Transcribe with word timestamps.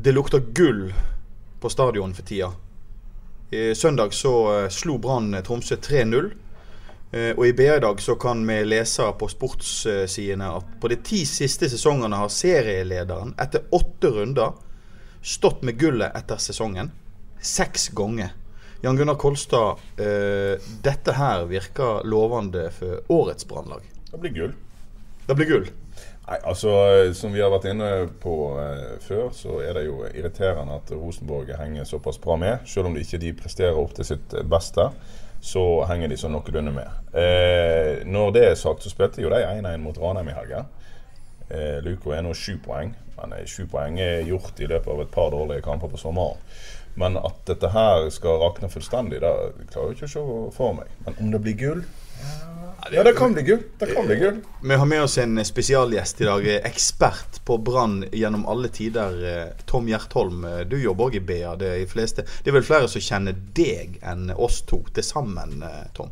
Det 0.00 0.12
lukter 0.12 0.38
gull 0.40 0.94
på 1.60 1.68
stadion 1.68 2.14
for 2.14 2.22
tida. 2.22 2.52
I 3.50 3.74
søndag 3.74 4.12
så 4.14 4.62
eh, 4.62 4.68
slo 4.68 4.98
Brann 4.98 5.36
Tromsø 5.42 5.74
3-0. 5.74 6.30
Eh, 7.12 7.32
Og 7.36 7.46
i 7.46 7.52
BA 7.52 7.76
i 7.76 7.80
dag 7.80 8.00
så 8.00 8.14
kan 8.14 8.44
vi 8.46 8.60
lese 8.64 9.08
på 9.18 9.28
sportssidene 9.28 10.50
at 10.60 10.68
på 10.80 10.90
de 10.92 11.00
ti 11.02 11.24
siste 11.26 11.66
sesongene 11.72 12.20
har 12.20 12.30
serielederen 12.30 13.34
etter 13.40 13.64
åtte 13.74 14.12
runder 14.14 14.52
stått 15.22 15.64
med 15.66 15.80
gullet 15.80 16.14
etter 16.14 16.38
sesongen. 16.38 16.92
Seks 17.40 17.88
ganger. 17.88 18.30
Jan 18.82 18.96
Gunnar 18.96 19.18
Kolstad, 19.18 19.82
eh, 19.98 20.62
dette 20.86 21.12
her 21.18 21.48
virker 21.50 22.04
lovende 22.06 22.68
for 22.70 23.02
årets 23.08 23.48
Brannlag. 23.50 23.82
Det 24.12 24.20
blir 24.22 24.30
gull. 24.30 24.54
Det 25.26 25.34
blir 25.34 25.46
gull. 25.50 25.66
Nei, 26.28 26.36
altså 26.44 26.70
Som 27.16 27.32
vi 27.32 27.40
har 27.40 27.52
vært 27.52 27.70
inne 27.70 27.88
på 28.20 28.34
eh, 28.60 28.98
før, 29.00 29.30
så 29.32 29.62
er 29.64 29.78
det 29.78 29.86
jo 29.86 30.02
irriterende 30.10 30.76
at 30.76 30.90
Rosenborg 30.92 31.54
henger 31.56 31.88
såpass 31.88 32.20
bra 32.20 32.36
med. 32.36 32.66
Selv 32.68 32.90
om 32.90 32.96
de 32.96 33.04
ikke 33.04 33.22
de 33.22 33.32
presterer 33.38 33.78
opp 33.80 33.94
til 33.96 34.10
sitt 34.10 34.36
beste, 34.50 34.90
så 35.40 35.62
henger 35.88 36.10
de 36.10 36.18
sånn 36.20 36.34
noenlunde 36.36 36.74
med. 36.74 36.98
Eh, 37.16 38.04
når 38.04 38.34
det 38.36 38.44
er 38.50 38.58
sagt, 38.60 38.84
så 38.84 38.92
spilte 38.92 39.22
jo 39.24 39.30
de 39.32 39.40
1-1 39.40 39.80
mot 39.80 39.96
Ranheim 40.02 40.28
i 40.28 40.36
helgen. 40.36 40.68
Eh, 41.48 41.78
Luko 41.86 42.12
er 42.12 42.24
nå 42.26 42.34
sju 42.36 42.58
poeng, 42.60 42.92
men 43.16 43.32
eh, 43.38 43.46
sju 43.48 43.64
poeng 43.70 43.96
er 44.02 44.26
gjort 44.28 44.60
i 44.60 44.68
løpet 44.68 44.92
av 44.92 45.00
et 45.04 45.14
par 45.14 45.30
dårlige 45.32 45.64
kamper 45.64 45.88
på 45.88 46.00
sommeren. 46.00 46.36
Men 46.98 47.16
at 47.16 47.40
dette 47.48 47.70
her 47.72 48.08
skal 48.12 48.40
rakne 48.42 48.68
fullstendig, 48.72 49.22
det 49.22 49.32
klarer 49.70 49.94
jeg 49.94 49.96
ikke 49.96 50.10
å 50.10 50.12
se 50.12 50.56
for 50.58 50.76
meg. 50.76 50.92
Men 51.06 51.16
om 51.22 51.32
det 51.32 51.40
blir 51.46 51.56
gull 51.56 51.82
Ja, 52.92 53.02
det 53.04 53.12
kan 53.12 53.34
bli 53.34 53.42
gull. 53.42 53.62
Det 53.78 53.86
kan 53.94 54.06
bli 54.06 54.16
gull. 54.16 54.36
Vi 54.62 54.74
har 54.74 54.86
med 54.86 55.02
oss 55.02 55.18
en 55.18 55.44
spesialgjest 55.44 56.20
i 56.20 56.24
dag. 56.24 56.46
eh, 56.48 56.60
Ekspert 56.70 57.40
på 57.44 57.58
brann 57.58 58.04
gjennom 58.12 58.46
alle 58.46 58.68
tider. 58.68 59.18
eh, 59.40 59.46
Tom 59.66 59.88
Gjertholm, 59.88 60.44
eh, 60.44 60.60
du 60.64 60.78
jobber 60.80 61.04
òg 61.10 61.14
i 61.14 61.20
BA. 61.20 61.56
Det 61.56 61.68
er, 61.68 61.78
de 61.78 61.86
fleste. 61.86 62.24
det 62.44 62.48
er 62.50 62.56
vel 62.56 62.62
flere 62.64 62.88
som 62.88 63.00
kjenner 63.04 63.36
deg 63.54 63.98
enn 64.02 64.30
oss 64.36 64.62
to 64.62 64.80
til 64.94 65.04
sammen, 65.04 65.62
eh, 65.62 65.84
Tom. 65.94 66.10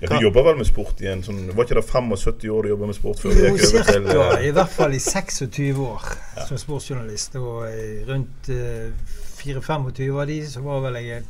Ja, 0.00 0.08
du 0.08 0.22
jobber 0.24 0.42
vel 0.42 0.56
med 0.56 0.66
sport 0.66 1.00
i 1.04 1.06
en 1.12 1.20
sånn 1.22 1.50
Var 1.54 1.64
ikke 1.66 1.74
det 1.76 1.82
75 1.84 2.48
år 2.48 2.62
du 2.62 2.68
jobba 2.70 2.86
med 2.88 2.96
sport 2.96 3.18
før 3.20 3.34
Jo, 3.36 3.56
cirka, 3.58 3.98
eh, 4.40 4.46
i 4.48 4.50
hvert 4.56 4.72
fall 4.72 4.94
i 4.96 4.98
26 4.98 5.76
år 5.76 6.00
som 6.48 6.56
sportsjournalist. 6.58 7.36
Og 7.36 7.66
eh, 7.68 8.00
rundt 8.08 8.48
eh, 8.48 8.88
24-25 9.44 10.20
av 10.20 10.26
de 10.26 10.38
så 10.48 10.60
var 10.64 10.80
vel 10.88 10.94
jeg 11.04 11.18
en 11.20 11.28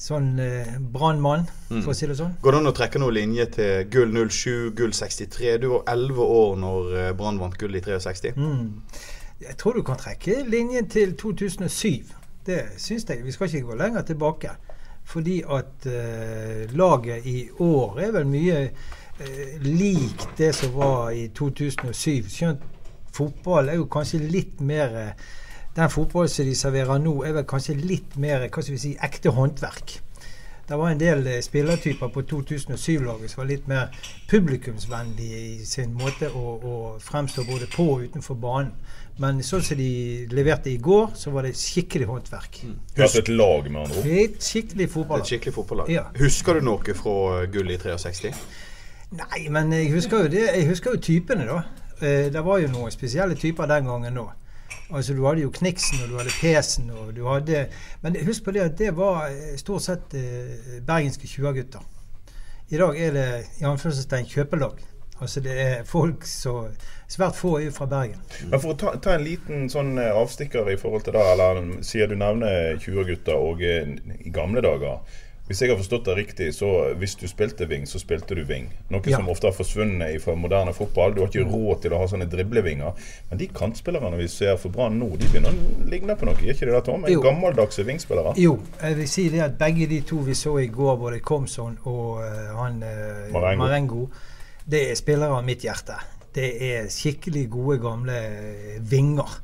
sånn 0.00 0.38
eh, 0.42 0.74
brannmann, 0.78 1.46
for 1.68 1.92
å 1.92 1.96
si 1.96 2.08
det 2.10 2.16
sånn. 2.18 2.34
Går 2.42 2.56
det 2.56 2.60
an 2.60 2.70
å 2.70 2.74
trekke 2.76 3.02
noen 3.02 3.16
linje 3.16 3.46
til 3.56 3.86
gull 3.92 4.16
07, 4.28 4.72
gull 4.76 4.94
63? 4.96 5.56
Du 5.62 5.68
var 5.76 5.86
11 5.94 6.20
år 6.24 6.56
når 6.60 6.96
eh, 7.00 7.12
Brann 7.18 7.40
vant 7.42 7.56
gull 7.60 7.78
i 7.78 7.82
63. 7.84 8.34
Mm. 8.36 8.66
Jeg 9.44 9.56
tror 9.60 9.78
du 9.78 9.84
kan 9.86 9.98
trekke 10.00 10.42
linjen 10.48 10.88
til 10.90 11.14
2007. 11.20 12.12
Det 12.46 12.60
syns 12.80 13.06
jeg. 13.08 13.24
Vi 13.24 13.32
skal 13.32 13.48
ikke 13.48 13.70
gå 13.70 13.78
lenger 13.80 14.06
tilbake. 14.06 14.54
Fordi 15.04 15.42
at 15.52 15.86
eh, 15.86 16.76
laget 16.76 17.26
i 17.28 17.48
år 17.60 17.98
er 18.00 18.12
vel 18.14 18.28
mye 18.28 18.60
eh, 18.64 19.56
lik 19.60 20.24
det 20.38 20.54
som 20.56 20.72
var 20.78 21.10
i 21.12 21.28
2007. 21.28 22.30
Skjønt 22.32 22.64
fotball 23.14 23.68
er 23.68 23.78
jo 23.78 23.88
kanskje 23.90 24.22
litt 24.24 24.62
mer 24.64 24.96
eh, 25.00 25.26
Den 25.74 25.90
fotballen 25.90 26.30
som 26.30 26.46
de 26.46 26.54
serverer 26.54 27.00
nå, 27.02 27.16
er 27.26 27.34
vel 27.34 27.46
kanskje 27.50 27.74
litt 27.74 28.14
mer 28.20 28.46
hva 28.46 28.62
skal 28.62 28.76
vi 28.76 28.82
si, 28.82 28.96
ekte 29.02 29.32
håndverk. 29.34 29.98
Det 30.64 30.76
var 30.80 30.90
en 30.90 31.00
del 31.00 31.26
eh, 31.28 31.40
spillertyper 31.44 32.08
på 32.08 32.22
2007-laget 32.30 33.32
som 33.32 33.42
var 33.42 33.48
litt 33.50 33.66
mer 33.68 33.90
publikumsvennlige 34.30 35.40
i 35.40 35.66
sin 35.68 35.92
måte 35.98 36.30
å, 36.30 36.54
å 36.56 36.76
fremstå 37.04 37.44
både 37.44 37.68
på 37.74 37.84
og 37.96 38.06
utenfor 38.06 38.38
banen. 38.40 38.70
Men 39.20 39.42
sånn 39.46 39.62
som 39.62 39.78
de 39.78 39.90
leverte 40.32 40.72
i 40.72 40.78
går, 40.82 41.12
så 41.18 41.34
var 41.34 41.44
det 41.46 41.52
skikkelig 41.58 42.08
håndverk. 42.08 42.62
Altså 42.96 43.20
et 43.20 43.28
lag, 43.34 43.68
med 43.68 43.82
andre 43.82 44.00
ord. 44.00 44.08
Et 44.22 44.38
skikkelig 44.42 44.88
Det 44.88 45.04
er 45.04 45.18
et 45.18 45.32
skikkelig 45.32 45.54
fotballag. 45.58 45.92
Ja. 45.92 46.06
Husker 46.18 46.58
du 46.58 46.64
noe 46.70 46.96
fra 46.96 47.44
gullet 47.52 47.84
i 47.84 47.98
63? 48.06 48.32
Nei, 49.14 49.44
men 49.52 49.74
jeg 49.74 49.92
husker 49.92 50.24
jo, 50.24 50.32
det, 50.32 50.46
jeg 50.48 50.70
husker 50.70 50.96
jo 50.96 51.02
typene, 51.02 51.44
da. 51.50 51.60
Eh, 52.00 52.32
det 52.32 52.46
var 52.46 52.62
jo 52.62 52.72
noen 52.72 52.94
spesielle 52.94 53.36
typer 53.38 53.68
den 53.70 53.90
gangen 53.90 54.16
nå. 54.16 54.26
Altså 54.94 55.14
Du 55.14 55.24
hadde 55.26 55.42
jo 55.42 55.50
Kniksen 55.50 56.04
og 56.04 56.12
du 56.12 56.16
hadde 56.20 56.34
Pesen 56.38 56.90
og 56.94 57.12
du 57.16 57.24
hadde 57.26 57.66
Men 58.02 58.16
husk 58.26 58.44
på 58.46 58.54
det 58.54 58.62
at 58.62 58.78
det 58.78 58.94
var 58.96 59.26
eh, 59.28 59.56
stort 59.60 59.82
sett 59.82 60.14
eh, 60.14 60.80
bergenske 60.86 61.26
20-gutter. 61.26 61.82
I 62.70 62.80
dag 62.80 63.00
er 63.00 63.14
det 63.14 63.28
i 63.60 63.66
anførselstegn 63.68 64.30
kjøpelag. 64.30 64.78
Altså 65.20 65.40
det 65.40 65.54
er 65.60 65.84
folk 65.86 66.24
så 66.26 66.68
Svært 67.08 67.36
få 67.36 67.58
er 67.60 67.70
fra 67.70 67.86
Bergen. 67.86 68.22
Men 68.48 68.60
for 68.62 68.72
å 68.72 68.78
ta, 68.80 68.94
ta 69.02 69.12
en 69.14 69.26
liten 69.26 69.68
sånn 69.70 69.92
eh, 70.00 70.14
avstikker 70.16 70.70
i 70.72 70.78
forhold 70.80 71.04
til 71.06 71.14
det, 71.14 71.24
eller 71.34 71.60
siden 71.84 72.14
du 72.14 72.22
nevner 72.22 72.80
20-gutter 72.80 73.36
og 73.36 73.62
eh, 73.62 73.92
i 74.24 74.32
gamle 74.34 74.64
dager. 74.64 75.02
Hvis 75.44 75.60
jeg 75.60 75.68
har 75.68 75.76
forstått 75.76 76.06
det 76.08 76.14
riktig, 76.16 76.46
så 76.56 76.68
hvis 76.96 77.18
du 77.20 77.26
spilte 77.28 77.66
wing, 77.68 77.82
så 77.86 77.98
spilte 78.00 78.32
du 78.34 78.46
wing. 78.48 78.70
Noe 78.88 79.02
Ja. 79.04 79.18
som 79.18 79.28
ofte 79.28 79.50
har 79.50 79.52
forsvunnet 79.52 80.22
fra 80.22 80.34
moderne 80.34 80.72
fotball. 80.72 81.12
Du 81.14 81.20
har 81.20 81.28
ikke 81.28 81.44
råd 81.44 81.82
til 81.82 81.92
å 81.92 81.98
ha 82.00 82.06
sånne 82.08 82.24
driblevinger. 82.32 82.92
Men 83.28 83.38
de 83.38 83.48
kantspillerne 83.52 84.16
vi 84.16 84.28
ser 84.28 84.56
for 84.56 84.72
Brann 84.72 84.96
nå, 84.98 85.10
de 85.20 85.28
begynner 85.28 85.52
å 85.52 85.90
ligne 85.90 86.16
på 86.16 86.24
noe. 86.24 86.34
Gjør 86.40 86.54
ikke 86.56 86.66
det, 86.70 86.72
da, 86.72 86.80
Tom? 86.80 87.04
En 87.04 87.20
gammeldagse 87.20 87.84
wingspillere. 87.84 88.32
Jo, 88.40 88.56
jeg 88.80 88.96
vil 88.96 89.08
si 89.08 89.28
det 89.28 89.42
at 89.44 89.58
begge 89.60 89.86
de 89.86 90.00
to 90.00 90.22
vi 90.24 90.34
så 90.34 90.56
i 90.62 90.66
går, 90.72 90.96
både 90.96 91.20
Komson 91.20 91.76
og 91.84 92.24
uh, 92.24 92.56
han 92.62 92.80
uh, 92.82 93.32
Marengo. 93.32 93.64
Marengo. 93.66 94.08
det 94.64 94.90
er 94.90 94.94
spillere 94.96 95.36
av 95.36 95.44
mitt 95.44 95.60
hjerte. 95.60 96.00
Det 96.34 96.50
er 96.72 96.88
skikkelig 96.88 97.50
gode, 97.50 97.78
gamle 97.84 98.16
eh, 98.16 98.80
vinger. 98.80 99.40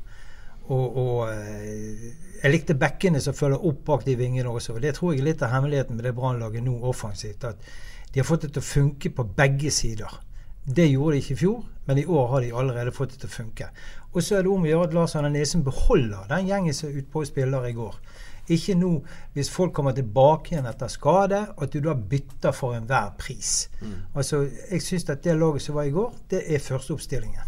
Og, 0.71 0.97
og 0.97 1.29
eh, 1.29 2.09
jeg 2.41 2.51
likte 2.51 2.73
bekkene 2.73 3.21
som 3.21 3.35
følger 3.37 3.65
opp 3.69 3.83
bak 3.85 4.05
de 4.05 4.15
vingene 4.17 4.49
også. 4.49 4.73
og 4.73 4.81
Det 4.81 4.95
tror 4.97 5.13
jeg 5.13 5.21
er 5.21 5.29
litt 5.29 5.43
av 5.45 5.51
hemmeligheten 5.53 5.95
med 5.95 6.05
det 6.07 6.15
Brannlaget 6.17 6.63
nå 6.65 6.79
offensivt. 6.89 7.43
At 7.45 7.61
de 8.13 8.19
har 8.19 8.25
fått 8.25 8.47
det 8.47 8.53
til 8.55 8.63
å 8.63 8.69
funke 8.69 9.11
på 9.13 9.27
begge 9.37 9.71
sider. 9.71 10.09
Det 10.65 10.87
gjorde 10.89 11.15
de 11.15 11.21
ikke 11.21 11.33
i 11.33 11.41
fjor, 11.41 11.61
men 11.87 11.97
i 11.97 12.05
år 12.05 12.27
har 12.31 12.41
de 12.41 12.51
allerede 12.53 12.93
fått 12.93 13.13
det 13.13 13.21
til 13.21 13.29
å 13.29 13.35
funke. 13.35 13.69
Og 14.13 14.23
så 14.23 14.37
er 14.37 14.43
det 14.43 14.51
om 14.51 14.65
å 14.65 14.69
gjøre 14.69 14.89
at 14.89 14.93
Lars 14.97 15.15
Arne 15.15 15.31
Nesen 15.33 15.63
beholder 15.65 16.27
den 16.29 16.49
gjengen 16.49 16.73
som 16.77 16.89
utpå 16.89 17.23
spiller 17.25 17.65
i 17.69 17.73
går. 17.77 17.95
Ikke 18.51 18.75
nå, 18.75 18.89
hvis 19.33 19.49
folk 19.53 19.73
kommer 19.73 19.93
tilbake 19.95 20.55
igjen 20.55 20.67
etter 20.67 20.89
skade, 20.91 21.39
at 21.55 21.73
du 21.73 21.79
da 21.79 21.93
bytter 21.93 22.51
for 22.57 22.75
enhver 22.75 23.13
pris. 23.17 23.69
Altså, 24.15 24.47
Jeg 24.71 24.81
syns 24.81 25.09
at 25.09 25.23
det 25.23 25.37
laget 25.37 25.61
som 25.61 25.75
var 25.75 25.83
i 25.83 25.93
går, 25.93 26.13
det 26.29 26.43
er 26.47 26.59
førsteoppstillingen. 26.59 27.47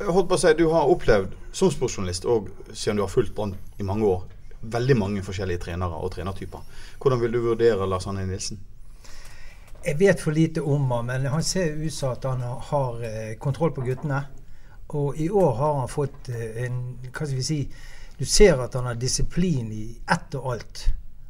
Jeg 0.00 0.12
holdt 0.14 0.28
på 0.28 0.34
å 0.34 0.40
si, 0.40 0.54
Du 0.58 0.68
har 0.72 0.88
opplevd 0.90 1.34
som 1.52 1.70
sportsjournalist, 1.70 2.24
og 2.24 2.50
siden 2.72 2.96
du 2.96 3.02
har 3.02 3.12
fulgt 3.12 3.34
Brann 3.34 3.54
i 3.78 3.82
mange 3.86 4.04
år, 4.06 4.24
veldig 4.62 4.96
mange 4.98 5.22
forskjellige 5.22 5.58
trenere 5.68 5.94
og 6.02 6.10
trenertyper. 6.12 6.60
Hvordan 6.98 7.20
vil 7.20 7.32
du 7.32 7.40
vurdere 7.40 7.86
Lars 7.88 8.06
Anne 8.06 8.26
Nilsen? 8.26 8.58
Jeg 9.84 9.98
vet 10.00 10.20
for 10.20 10.34
lite 10.34 10.60
om 10.60 10.90
han, 10.90 11.06
men 11.06 11.26
han 11.30 11.42
ser 11.42 11.76
ut 11.78 11.92
som 11.94 12.12
at 12.12 12.24
han 12.24 12.40
har- 12.42 13.02
eh, 13.02 13.34
kontroll 13.38 13.70
på 13.72 13.84
guttene. 13.86 14.24
Og 14.88 15.16
i 15.20 15.28
år 15.30 15.54
har 15.56 15.74
han 15.80 15.88
fått 15.88 16.28
eh, 16.28 16.64
en 16.64 16.98
Hva 17.12 17.26
skal 17.26 17.36
vi 17.36 17.42
si 17.42 17.68
Du 18.18 18.24
ser 18.24 18.58
at 18.60 18.74
han 18.74 18.84
har 18.84 18.94
disiplin 18.94 19.70
i 19.72 19.96
ett 20.10 20.34
og 20.34 20.52
alt. 20.52 20.88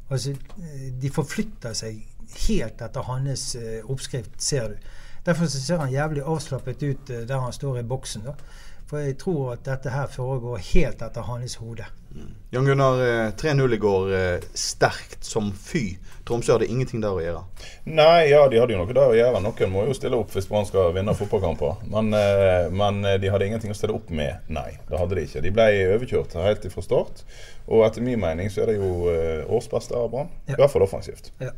Altså, 0.09 0.31
eh, 0.31 0.89
de 0.99 1.09
forflytter 1.09 1.73
seg 1.73 2.03
helt 2.47 2.81
etter 2.81 3.01
hans 3.03 3.55
oppskrift, 3.85 4.41
ser 4.41 4.67
du. 4.69 4.75
Derfor 5.29 5.45
så 5.51 5.61
ser 5.61 5.77
han 5.83 5.93
jævlig 5.93 6.25
avslappet 6.25 6.81
ut 6.89 7.13
eh, 7.13 7.23
der 7.29 7.39
han 7.45 7.53
står 7.53 7.79
i 7.83 7.85
boksen. 7.85 8.25
da. 8.25 8.33
For 8.89 8.97
jeg 9.05 9.19
tror 9.21 9.51
at 9.53 9.59
dette 9.67 9.91
her 9.93 10.07
foregår 10.09 10.57
helt 10.71 11.01
etter 11.05 11.21
hans 11.27 11.59
hode. 11.61 11.85
Jan 12.49 12.65
Gunnar, 12.65 12.97
eh, 13.05 13.27
3-0 13.37 13.75
i 13.75 13.77
går. 13.77 14.07
eh, 14.17 14.47
Sterkt 14.57 15.27
som 15.29 15.51
fy. 15.53 15.83
Tromsø 16.25 16.55
hadde 16.55 16.65
ingenting 16.69 17.03
der 17.03 17.13
å 17.13 17.21
gjøre. 17.21 17.43
Nei, 17.85 18.31
ja, 18.31 18.39
de 18.49 18.57
hadde 18.57 18.73
jo 18.73 18.79
noe 18.81 18.95
der 18.97 19.11
å 19.11 19.13
gjøre. 19.13 19.41
Noen 19.45 19.71
må 19.75 19.83
jo 19.85 19.93
stille 19.93 20.17
opp 20.17 20.33
hvis 20.33 20.49
Brann 20.49 20.65
skal 20.65 20.89
vinne 20.97 21.13
fotballkamper. 21.17 21.85
Men, 21.93 22.09
eh, 22.17 22.65
men 22.73 23.05
eh, 23.05 23.19
de 23.21 23.29
hadde 23.29 23.45
ingenting 23.51 23.69
å 23.69 23.77
stille 23.77 23.93
opp 23.99 24.09
med. 24.09 24.41
Nei, 24.49 24.71
det 24.89 24.97
hadde 25.03 25.19
de 25.19 25.27
ikke. 25.29 25.45
De 25.45 25.53
ble 25.53 25.69
overkjørt 25.93 26.33
helt 26.41 26.65
fra 26.73 26.81
start. 26.87 27.21
Og 27.69 27.85
etter 27.85 28.01
min 28.01 28.17
mening 28.25 28.49
så 28.49 28.63
er 28.65 28.73
det 28.73 28.79
jo 28.81 28.89
eh, 29.13 29.45
årsbeste 29.45 29.93
av 30.01 30.09
Brann. 30.15 30.33
Ja. 30.49 30.55
I 30.57 30.61
hvert 30.63 30.73
fall 30.73 30.87
offensivt. 30.89 31.29
Ja. 31.45 31.53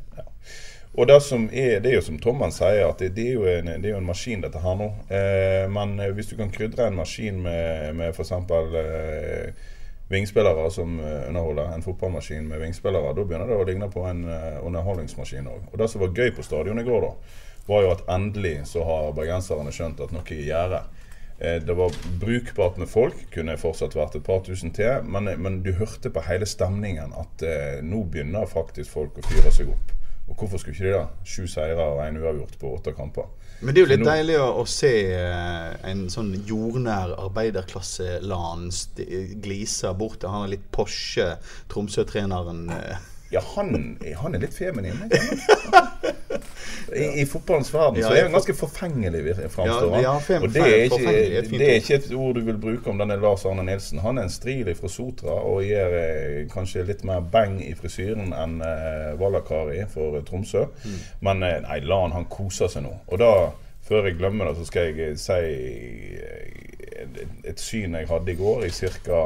Og 0.91 1.07
det 1.07 1.21
som 1.23 1.45
er, 1.53 1.79
det 1.79 1.91
er 1.91 1.99
jo 1.99 2.03
som 2.03 2.17
Tomman 2.19 2.51
sier, 2.51 2.83
at 2.89 2.99
det, 2.99 3.13
det, 3.15 3.29
er, 3.29 3.37
jo 3.37 3.45
en, 3.47 3.69
det 3.79 3.87
er 3.87 3.93
jo 3.93 4.01
en 4.01 4.09
maskin 4.09 4.41
dette 4.43 4.59
her 4.59 4.75
nå. 4.75 4.89
Eh, 5.07 5.67
men 5.71 5.95
eh, 5.99 6.11
hvis 6.15 6.31
du 6.31 6.35
kan 6.39 6.51
krydre 6.51 6.89
en 6.89 6.99
maskin 6.99 7.39
med, 7.45 7.93
med 7.95 8.11
f.eks. 8.11 8.33
Eh, 8.35 9.69
vingspillere 10.11 10.71
som 10.71 10.99
eh, 10.99 11.27
underholder. 11.27 11.71
En 11.73 11.81
fotballmaskin 11.81 12.47
med 12.47 12.59
vingspillere. 12.59 13.13
Da 13.15 13.23
begynner 13.23 13.47
det 13.47 13.59
å 13.59 13.67
ligne 13.67 13.87
på 13.91 14.03
en 14.09 14.25
uh, 14.27 14.59
underholdningsmaskin 14.67 15.47
òg. 15.47 15.69
Og 15.71 15.79
det 15.79 15.87
som 15.91 16.03
var 16.03 16.11
gøy 16.17 16.33
på 16.35 16.43
stadion 16.43 16.81
i 16.81 16.83
går, 16.87 17.07
da, 17.07 17.37
var 17.69 17.85
jo 17.85 17.93
at 17.93 18.03
endelig 18.11 18.57
så 18.73 18.83
har 18.87 19.13
bergenserne 19.15 19.71
skjønt 19.71 20.03
at 20.03 20.11
noe 20.11 20.25
er 20.27 20.35
i 20.35 20.49
gjære. 20.49 20.81
Eh, 21.39 21.61
Det 21.63 21.77
var 21.77 21.95
brukbart 22.19 22.77
med 22.77 22.89
folk, 22.89 23.23
kunne 23.31 23.57
fortsatt 23.57 23.95
vært 23.95 24.19
et 24.19 24.27
par 24.27 24.43
tusen 24.45 24.75
til. 24.75 24.99
Men, 25.07 25.31
men 25.41 25.61
du 25.63 25.71
hørte 25.79 26.11
på 26.11 26.27
hele 26.27 26.45
stemningen 26.45 27.15
at 27.17 27.47
eh, 27.47 27.79
nå 27.81 28.03
begynner 28.11 28.51
faktisk 28.51 28.91
folk 28.91 29.17
å 29.17 29.27
fyre 29.31 29.55
seg 29.55 29.71
opp. 29.71 30.00
Og 30.31 30.37
hvorfor 30.39 30.61
skulle 30.61 30.73
ikke 30.77 30.87
de 30.87 30.93
det? 30.95 31.27
Sju 31.27 31.43
seire 31.51 31.83
og 31.91 31.99
én 32.05 32.17
uavgjort 32.21 32.55
på 32.61 32.71
åtte 32.77 32.93
kamper. 32.95 33.27
Men 33.61 33.75
det 33.75 33.81
er 33.81 33.85
jo 33.85 33.89
litt 33.91 34.01
nå- 34.01 34.07
deilig 34.09 34.37
å, 34.41 34.45
å 34.57 34.65
se 34.65 34.89
eh, 35.13 35.73
en 35.91 36.05
sånn 36.09 36.31
jordnær 36.47 37.11
arbeiderklasse-LAN 37.27 38.63
st- 38.73 39.05
glise 39.43 39.91
bort 39.99 40.17
til 40.23 40.31
han 40.33 40.47
er 40.47 40.53
litt 40.55 40.63
Porsche, 40.73 41.35
Tromsø-treneren. 41.69 42.63
eh. 42.73 43.03
Ja, 43.35 43.43
han, 43.53 43.75
han 44.23 44.33
er 44.35 44.41
litt 44.47 44.55
feminin. 44.57 44.97
I, 46.95 47.21
I 47.21 47.25
fotballens 47.25 47.73
verden 47.73 48.03
så 48.03 48.13
er 48.13 48.25
hun 48.27 48.35
ganske 48.35 48.53
forfengelig, 48.57 49.21
framstående. 49.53 50.01
og 50.41 50.53
det 50.53 50.61
er, 50.61 50.83
ikke, 50.83 51.13
et 51.39 51.49
det 51.51 51.67
er 51.69 51.79
ikke 51.79 51.95
et 51.95 52.09
ord 52.15 52.35
du 52.35 52.41
vil 52.47 52.57
bruke 52.61 52.89
om 52.89 52.99
denne 53.01 53.17
Lars 53.21 53.45
Arne 53.45 53.63
Nilsen. 53.67 54.01
Han 54.03 54.17
er 54.17 54.27
en 54.27 54.33
strilig 54.33 54.77
fra 54.79 54.91
Sotra 54.91 55.37
og 55.47 55.61
gir 55.65 55.97
eh, 55.99 56.39
kanskje 56.51 56.85
litt 56.87 57.03
mer 57.07 57.23
beng 57.33 57.59
i 57.63 57.73
frisyren 57.77 58.33
enn 58.37 58.57
eh, 58.65 59.11
Valakari 59.19 59.83
for 59.91 60.19
eh, 60.19 60.25
Tromsø. 60.27 60.65
Mm. 60.83 60.97
Men 61.27 61.43
eh, 61.47 61.59
nei, 61.67 61.79
la 61.85 62.01
han, 62.05 62.15
han 62.17 62.27
koser 62.31 62.71
seg 62.71 62.85
nå. 62.87 62.95
Og 63.11 63.21
da, 63.21 63.31
før 63.87 64.09
jeg 64.09 64.19
glemmer 64.19 64.51
det, 64.51 64.57
så 64.59 64.67
skal 64.71 64.91
jeg 64.91 65.11
eh, 65.11 65.15
si 65.19 65.39
eh, 66.17 67.05
et, 67.05 67.23
et 67.53 67.61
syn 67.61 67.95
jeg 67.97 68.11
hadde 68.11 68.35
i 68.35 68.37
går 68.39 68.67
i 68.67 68.73
ca 68.75 69.23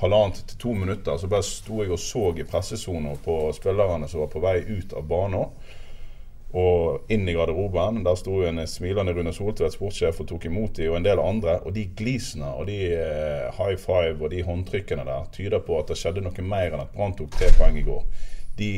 halvannet 0.00 0.40
til 0.48 0.58
to 0.58 0.72
minutter 0.74 1.16
så 1.16 1.28
bare 1.30 1.46
sto 1.46 1.82
jeg 1.82 1.92
og 1.94 2.00
så 2.02 2.32
i 2.34 2.46
pressesona 2.48 3.14
på 3.24 3.36
spillerne 3.54 4.08
som 4.10 4.24
var 4.24 4.32
på 4.32 4.42
vei 4.42 4.56
ut 4.66 4.92
av 4.96 5.06
banen. 5.08 5.52
Og 6.54 7.10
inn 7.10 7.26
i 7.26 7.34
garderoben. 7.34 8.04
Der 8.06 8.18
sto 8.18 8.36
en 8.46 8.60
smilende 8.70 9.14
Rune 9.16 9.32
Soltvedt, 9.34 9.74
sportssjef, 9.74 10.20
og 10.22 10.28
tok 10.30 10.46
imot 10.46 10.76
de, 10.78 10.86
og 10.90 11.00
en 11.00 11.06
del 11.06 11.22
andre. 11.22 11.56
Og 11.66 11.74
de 11.74 11.88
glisene 11.98 12.52
og 12.54 12.68
de 12.70 12.78
eh, 12.94 13.48
high 13.58 13.74
five 13.80 14.20
og 14.20 14.30
de 14.30 14.44
håndtrykkene 14.46 15.06
der 15.08 15.26
tyder 15.34 15.64
på 15.66 15.80
at 15.80 15.90
det 15.90 15.98
skjedde 15.98 16.22
noe 16.22 16.46
mer 16.46 16.70
enn 16.70 16.84
at 16.84 16.94
Brann 16.94 17.16
tok 17.18 17.34
tre 17.34 17.50
poeng 17.58 17.80
i 17.80 17.86
går. 17.86 18.06
De, 18.54 18.70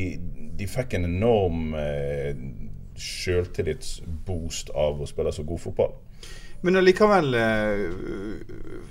de 0.56 0.70
fikk 0.72 0.96
en 0.96 1.04
enorm 1.10 1.76
eh, 1.76 2.32
sjøltillitsboost 2.96 4.72
av 4.72 5.02
å 5.02 5.08
spille 5.08 5.34
så 5.36 5.44
god 5.44 5.60
fotball. 5.66 5.96
Men 6.64 6.76
allikevel, 6.76 7.34
eh, 7.34 7.82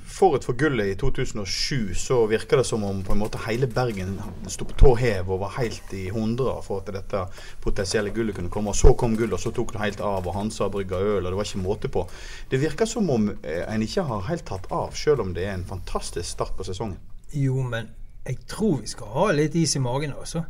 forut 0.08 0.46
for 0.46 0.54
gullet 0.54 0.86
i 0.86 0.96
2007, 0.96 1.96
så 1.96 2.22
virker 2.30 2.58
det 2.58 2.66
som 2.66 2.84
om 2.84 3.02
på 3.04 3.12
en 3.16 3.20
måte 3.20 3.42
hele 3.48 3.68
Bergen 3.68 4.14
sto 4.48 4.68
på 4.70 4.78
tå 4.80 4.94
hev 5.00 5.32
og 5.34 5.42
var 5.42 5.56
helt 5.58 5.94
i 5.98 6.06
hundre 6.14 6.54
for 6.64 6.84
at 6.84 6.94
dette 6.94 7.26
potensielle 7.64 8.14
gullet 8.16 8.38
kunne 8.38 8.54
komme. 8.54 8.72
Og 8.72 8.76
så 8.80 8.94
kom 8.98 9.18
gullet, 9.18 9.34
og 9.34 9.44
så 9.44 9.52
tok 9.52 9.74
det 9.74 9.82
helt 9.82 10.04
av, 10.06 10.28
og 10.28 10.38
Hansa 10.38 10.70
brygga 10.72 11.02
øl, 11.02 11.26
og 11.26 11.32
det 11.32 11.40
var 11.40 11.50
ikke 11.50 11.64
måte 11.66 11.92
på. 11.92 12.06
Det 12.52 12.62
virker 12.62 12.86
som 12.90 13.10
om 13.10 13.28
eh, 13.44 13.66
en 13.66 13.84
ikke 13.84 14.06
har 14.08 14.28
helt 14.30 14.46
tatt 14.46 14.70
av, 14.72 14.94
selv 14.96 15.26
om 15.26 15.34
det 15.36 15.48
er 15.50 15.58
en 15.58 15.68
fantastisk 15.68 16.30
start 16.30 16.56
på 16.56 16.68
sesongen. 16.70 17.02
Jo, 17.34 17.60
men 17.66 17.90
jeg 18.26 18.40
tror 18.48 18.80
vi 18.82 18.94
skal 18.94 19.12
ha 19.18 19.28
litt 19.36 19.56
is 19.58 19.76
i 19.76 19.84
magen, 19.84 20.14
altså. 20.16 20.46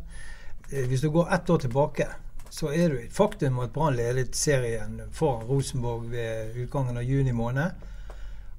Eh, 0.70 0.86
Hvis 0.86 1.00
du 1.02 1.10
går 1.10 1.32
ett 1.34 1.50
år 1.50 1.58
tilbake, 1.64 2.06
så 2.50 2.70
er 2.72 2.92
det 2.92 3.04
et 3.04 3.16
faktum 3.16 3.58
at 3.64 3.72
Brann 3.74 3.96
ledet 3.96 4.36
serien 4.36 5.00
foran 5.12 5.46
Rosenborg 5.48 6.10
ved 6.12 6.56
utgangen 6.62 6.96
av 6.96 7.04
juni 7.04 7.32
måned. 7.32 7.86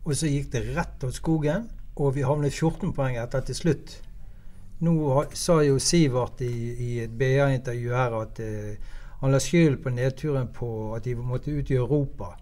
Og 0.06 0.16
så 0.16 0.30
gikk 0.31 0.51
det 0.54 0.66
rett 0.75 1.00
til 1.01 1.13
skogen, 1.16 1.69
og 1.95 2.16
vi 2.16 2.25
havnet 2.28 2.54
14 2.54 2.94
poeng 2.95 3.18
etter 3.19 3.44
til 3.48 3.57
slutt. 3.57 3.95
Nå 4.86 4.94
sa 5.34 5.62
jo 5.66 5.80
Sivert 5.81 6.42
i, 6.45 6.54
i 6.88 6.92
et 7.04 7.13
BA-intervju 7.18 7.95
her 7.98 8.18
at 8.22 8.39
eh, 8.44 8.75
han 9.22 9.34
la 9.34 9.39
skyld 9.42 9.80
på 9.84 9.89
nedturen 9.89 10.51
på 10.54 10.69
at 10.95 11.07
de 11.07 11.16
måtte 11.18 11.51
ut 11.51 11.72
i 11.72 11.80
Europa. 11.80 12.36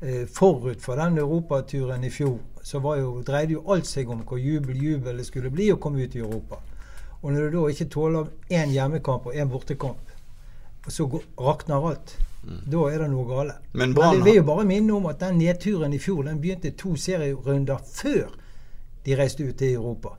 Eh, 0.00 0.24
forut 0.26 0.80
for 0.80 0.96
den 0.96 1.18
europaturen 1.18 2.04
i 2.04 2.10
fjor 2.10 2.38
så 2.66 2.80
jo, 2.98 3.22
dreide 3.22 3.54
jo 3.54 3.62
alt 3.70 3.86
seg 3.86 4.08
om 4.10 4.24
hvor 4.26 4.40
jubel 4.42 4.76
jubel 4.82 5.20
det 5.20 5.26
skulle 5.28 5.52
bli 5.54 5.68
å 5.70 5.78
komme 5.78 6.02
ut 6.02 6.16
i 6.16 6.24
Europa. 6.24 6.58
Og 7.22 7.30
når 7.32 7.46
du 7.46 7.58
da 7.58 7.68
ikke 7.70 7.88
tåler 7.94 8.32
én 8.50 8.72
hjemmekamp 8.74 9.28
og 9.28 9.36
én 9.38 9.52
bortekamp, 9.52 10.05
og 10.86 10.92
så 10.94 11.06
rakner 11.42 11.88
alt, 11.90 12.16
da 12.46 12.84
er 12.92 13.00
det 13.02 13.08
noe 13.10 13.24
gale. 13.26 13.56
Men 13.72 13.88
Men 13.90 13.94
Brann 13.96 14.14
jeg 14.20 14.24
vil 14.24 14.36
jo 14.38 14.42
bare 14.46 14.64
minne 14.68 14.92
om 14.94 15.06
at 15.10 15.18
den 15.20 15.38
nedturen 15.40 15.92
i 15.92 15.98
fjor 15.98 16.22
den 16.28 16.38
begynte 16.40 16.70
to 16.78 16.94
serierunder 16.96 17.80
før 17.92 18.28
de 19.06 19.16
reiste 19.18 19.42
ut 19.48 19.56
til 19.58 19.74
Europa. 19.74 20.14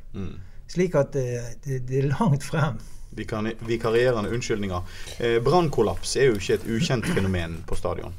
Slik 0.67 0.95
at 0.99 1.15
eh, 1.15 1.53
det, 1.63 1.81
det 1.87 2.01
er 2.03 2.09
langt 2.11 2.43
frem. 2.43 2.77
Vikar- 3.15 3.55
Vikarierende 3.65 4.29
unnskyldninger. 4.35 4.83
Eh, 5.23 5.37
Brannkollaps 5.43 6.17
er 6.19 6.27
jo 6.33 6.35
ikke 6.35 6.53
et 6.59 6.67
ukjent 6.67 7.07
fenomen 7.15 7.61
på 7.67 7.75
stadion. 7.79 8.13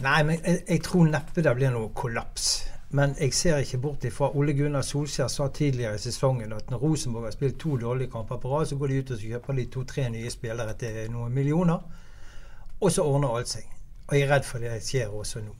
Nei, 0.00 0.22
men 0.22 0.38
jeg, 0.44 0.62
jeg 0.68 0.82
tror 0.86 1.08
neppe 1.10 1.42
det 1.42 1.54
blir 1.58 1.72
noe 1.74 1.90
kollaps. 1.98 2.46
Men 2.90 3.14
jeg 3.20 3.34
ser 3.36 3.58
ikke 3.60 3.78
bort 3.84 4.04
ifra 4.08 4.30
Ole 4.32 4.54
Gunnar 4.56 4.84
Solskjær 4.86 5.28
sa 5.28 5.50
tidligere 5.52 5.98
i 5.98 6.00
sesongen 6.00 6.54
at 6.56 6.70
når 6.72 6.80
Rosenborg 6.80 7.28
har 7.28 7.34
spilt 7.36 7.58
to 7.60 7.76
dårlige 7.76 8.10
kamper 8.14 8.40
på 8.40 8.52
rad, 8.54 8.66
så 8.70 8.78
går 8.80 8.88
de 8.88 9.00
ut 9.02 9.10
og 9.12 9.24
kjøper 9.24 9.58
de 9.58 9.66
to-tre 9.74 10.06
nye 10.14 10.30
spillere 10.32 10.76
til 10.80 11.02
noen 11.12 11.34
millioner. 11.34 11.84
Og 12.80 12.92
så 12.92 13.04
ordner 13.04 13.36
alt 13.36 13.52
seg. 13.52 13.68
Og 14.08 14.16
jeg 14.16 14.24
er 14.24 14.32
redd 14.32 14.48
for 14.48 14.64
det 14.64 14.78
skjer 14.86 15.12
også 15.12 15.44
nå. 15.44 15.52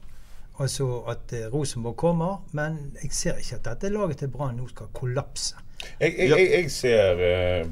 Altså 0.59 0.89
at 1.11 1.33
eh, 1.37 1.47
Rosenborg 1.53 1.97
kommer, 2.01 2.41
men 2.57 2.79
jeg 3.03 3.13
ser 3.15 3.37
ikke 3.39 3.61
at 3.61 3.67
dette 3.69 3.93
laget 3.95 4.25
til 4.25 4.33
Brann 4.33 4.57
nå 4.59 4.67
skal 4.73 4.89
kollapse. 4.97 5.61
Jeg, 6.01 6.15
jeg, 6.19 6.31
jeg, 6.33 6.47
jeg 6.51 6.71
ser 6.75 7.21
eh, 7.23 7.69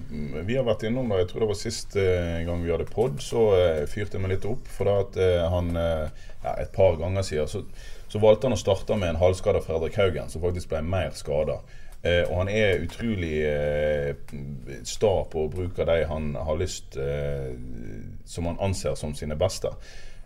Vi 0.46 0.54
har 0.54 0.62
vært 0.68 0.84
innom 0.86 1.08
det, 1.10 1.24
jeg 1.24 1.30
tror 1.32 1.42
det 1.42 1.48
var 1.50 1.58
sist 1.58 1.96
eh, 1.98 2.44
gang 2.46 2.62
vi 2.62 2.70
hadde 2.70 2.86
pod, 2.92 3.18
så 3.24 3.48
fyrte 3.90 4.20
jeg 4.20 4.22
meg 4.22 4.36
litt 4.36 4.46
opp. 4.46 4.68
For 4.70 4.86
da 4.86 5.00
at 5.02 5.18
han 5.56 5.72
ja, 5.74 6.54
et 6.60 6.70
par 6.76 7.00
ganger 7.00 7.26
siden 7.26 7.50
så, 7.50 7.64
så 8.08 8.20
valgte 8.22 8.46
han 8.46 8.56
å 8.56 8.60
starte 8.60 8.96
med 8.98 9.14
en 9.14 9.20
halvskada 9.20 9.60
Fredrik 9.64 9.98
Haugen, 9.98 10.30
som 10.30 10.44
faktisk 10.44 10.70
ble 10.70 10.82
mer 10.86 11.14
skada. 11.18 11.60
Eh, 12.06 12.22
og 12.28 12.42
han 12.42 12.50
er 12.52 12.82
utrolig 12.84 13.36
eh, 13.48 14.12
sta 14.86 15.12
på 15.30 15.46
å 15.46 15.50
bruke 15.50 15.86
de 15.88 16.02
han 16.06 16.34
har 16.36 16.58
lyst 16.60 16.98
eh, 17.00 17.54
Som 18.28 18.46
han 18.50 18.60
anser 18.60 18.94
som 18.94 19.14
sine 19.16 19.34
beste. 19.38 19.72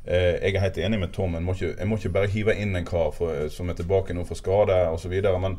Eh, 0.05 0.41
jeg 0.43 0.55
er 0.55 0.65
helt 0.65 0.79
enig 0.79 1.01
med 1.01 1.13
Tom. 1.15 1.35
En 1.37 1.45
må 1.45 1.55
ikke, 1.55 1.75
en 1.79 1.89
må 1.89 1.97
ikke 1.97 2.13
bare 2.15 2.33
hive 2.33 2.57
inn 2.57 2.77
en 2.77 2.89
kar 2.89 3.13
for, 3.17 3.49
som 3.53 3.69
er 3.71 3.79
tilbake 3.79 4.17
nå 4.17 4.25
for 4.29 4.41
skade 4.41 4.77
osv. 4.91 5.15
Men 5.45 5.59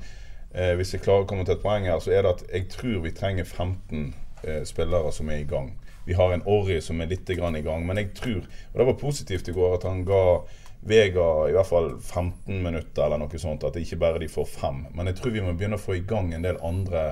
eh, 0.54 0.74
hvis 0.78 0.96
jeg 0.96 1.06
klarer 1.06 1.26
å 1.26 1.30
komme 1.30 1.46
til 1.46 1.56
et 1.56 1.64
poeng 1.64 1.88
her, 1.90 2.02
så 2.04 2.14
er 2.14 2.26
det 2.26 2.36
at 2.36 2.44
jeg 2.50 2.68
tror 2.74 3.00
vi 3.06 3.14
trenger 3.18 3.48
15 3.48 4.14
eh, 4.44 4.64
spillere 4.68 5.14
som 5.16 5.30
er 5.30 5.42
i 5.42 5.48
gang. 5.50 5.72
Vi 6.06 6.18
har 6.18 6.34
en 6.34 6.44
Orry 6.50 6.80
som 6.82 7.02
er 7.02 7.12
litt 7.12 7.30
i 7.30 7.38
gang, 7.38 7.86
men 7.86 7.98
jeg 7.98 8.10
tror 8.18 8.42
Og 8.42 8.80
det 8.80 8.86
var 8.88 8.98
positivt 8.98 9.48
i 9.48 9.54
går 9.54 9.76
at 9.76 9.84
han 9.86 10.02
ga 10.06 10.42
Vega 10.82 11.28
i 11.50 11.54
hvert 11.54 11.70
fall 11.70 11.92
15 12.00 12.64
minutter 12.64 13.06
eller 13.06 13.22
noe 13.22 13.42
sånt. 13.42 13.64
At 13.68 13.78
det 13.78 13.86
ikke 13.86 14.02
bare 14.02 14.22
de 14.24 14.32
får 14.32 14.50
fem. 14.50 14.86
Men 14.96 15.12
jeg 15.12 15.20
tror 15.20 15.36
vi 15.36 15.44
må 15.46 15.54
begynne 15.54 15.78
å 15.78 15.84
få 15.84 16.00
i 16.00 16.06
gang 16.08 16.34
en 16.34 16.48
del 16.48 16.58
andre 16.66 17.12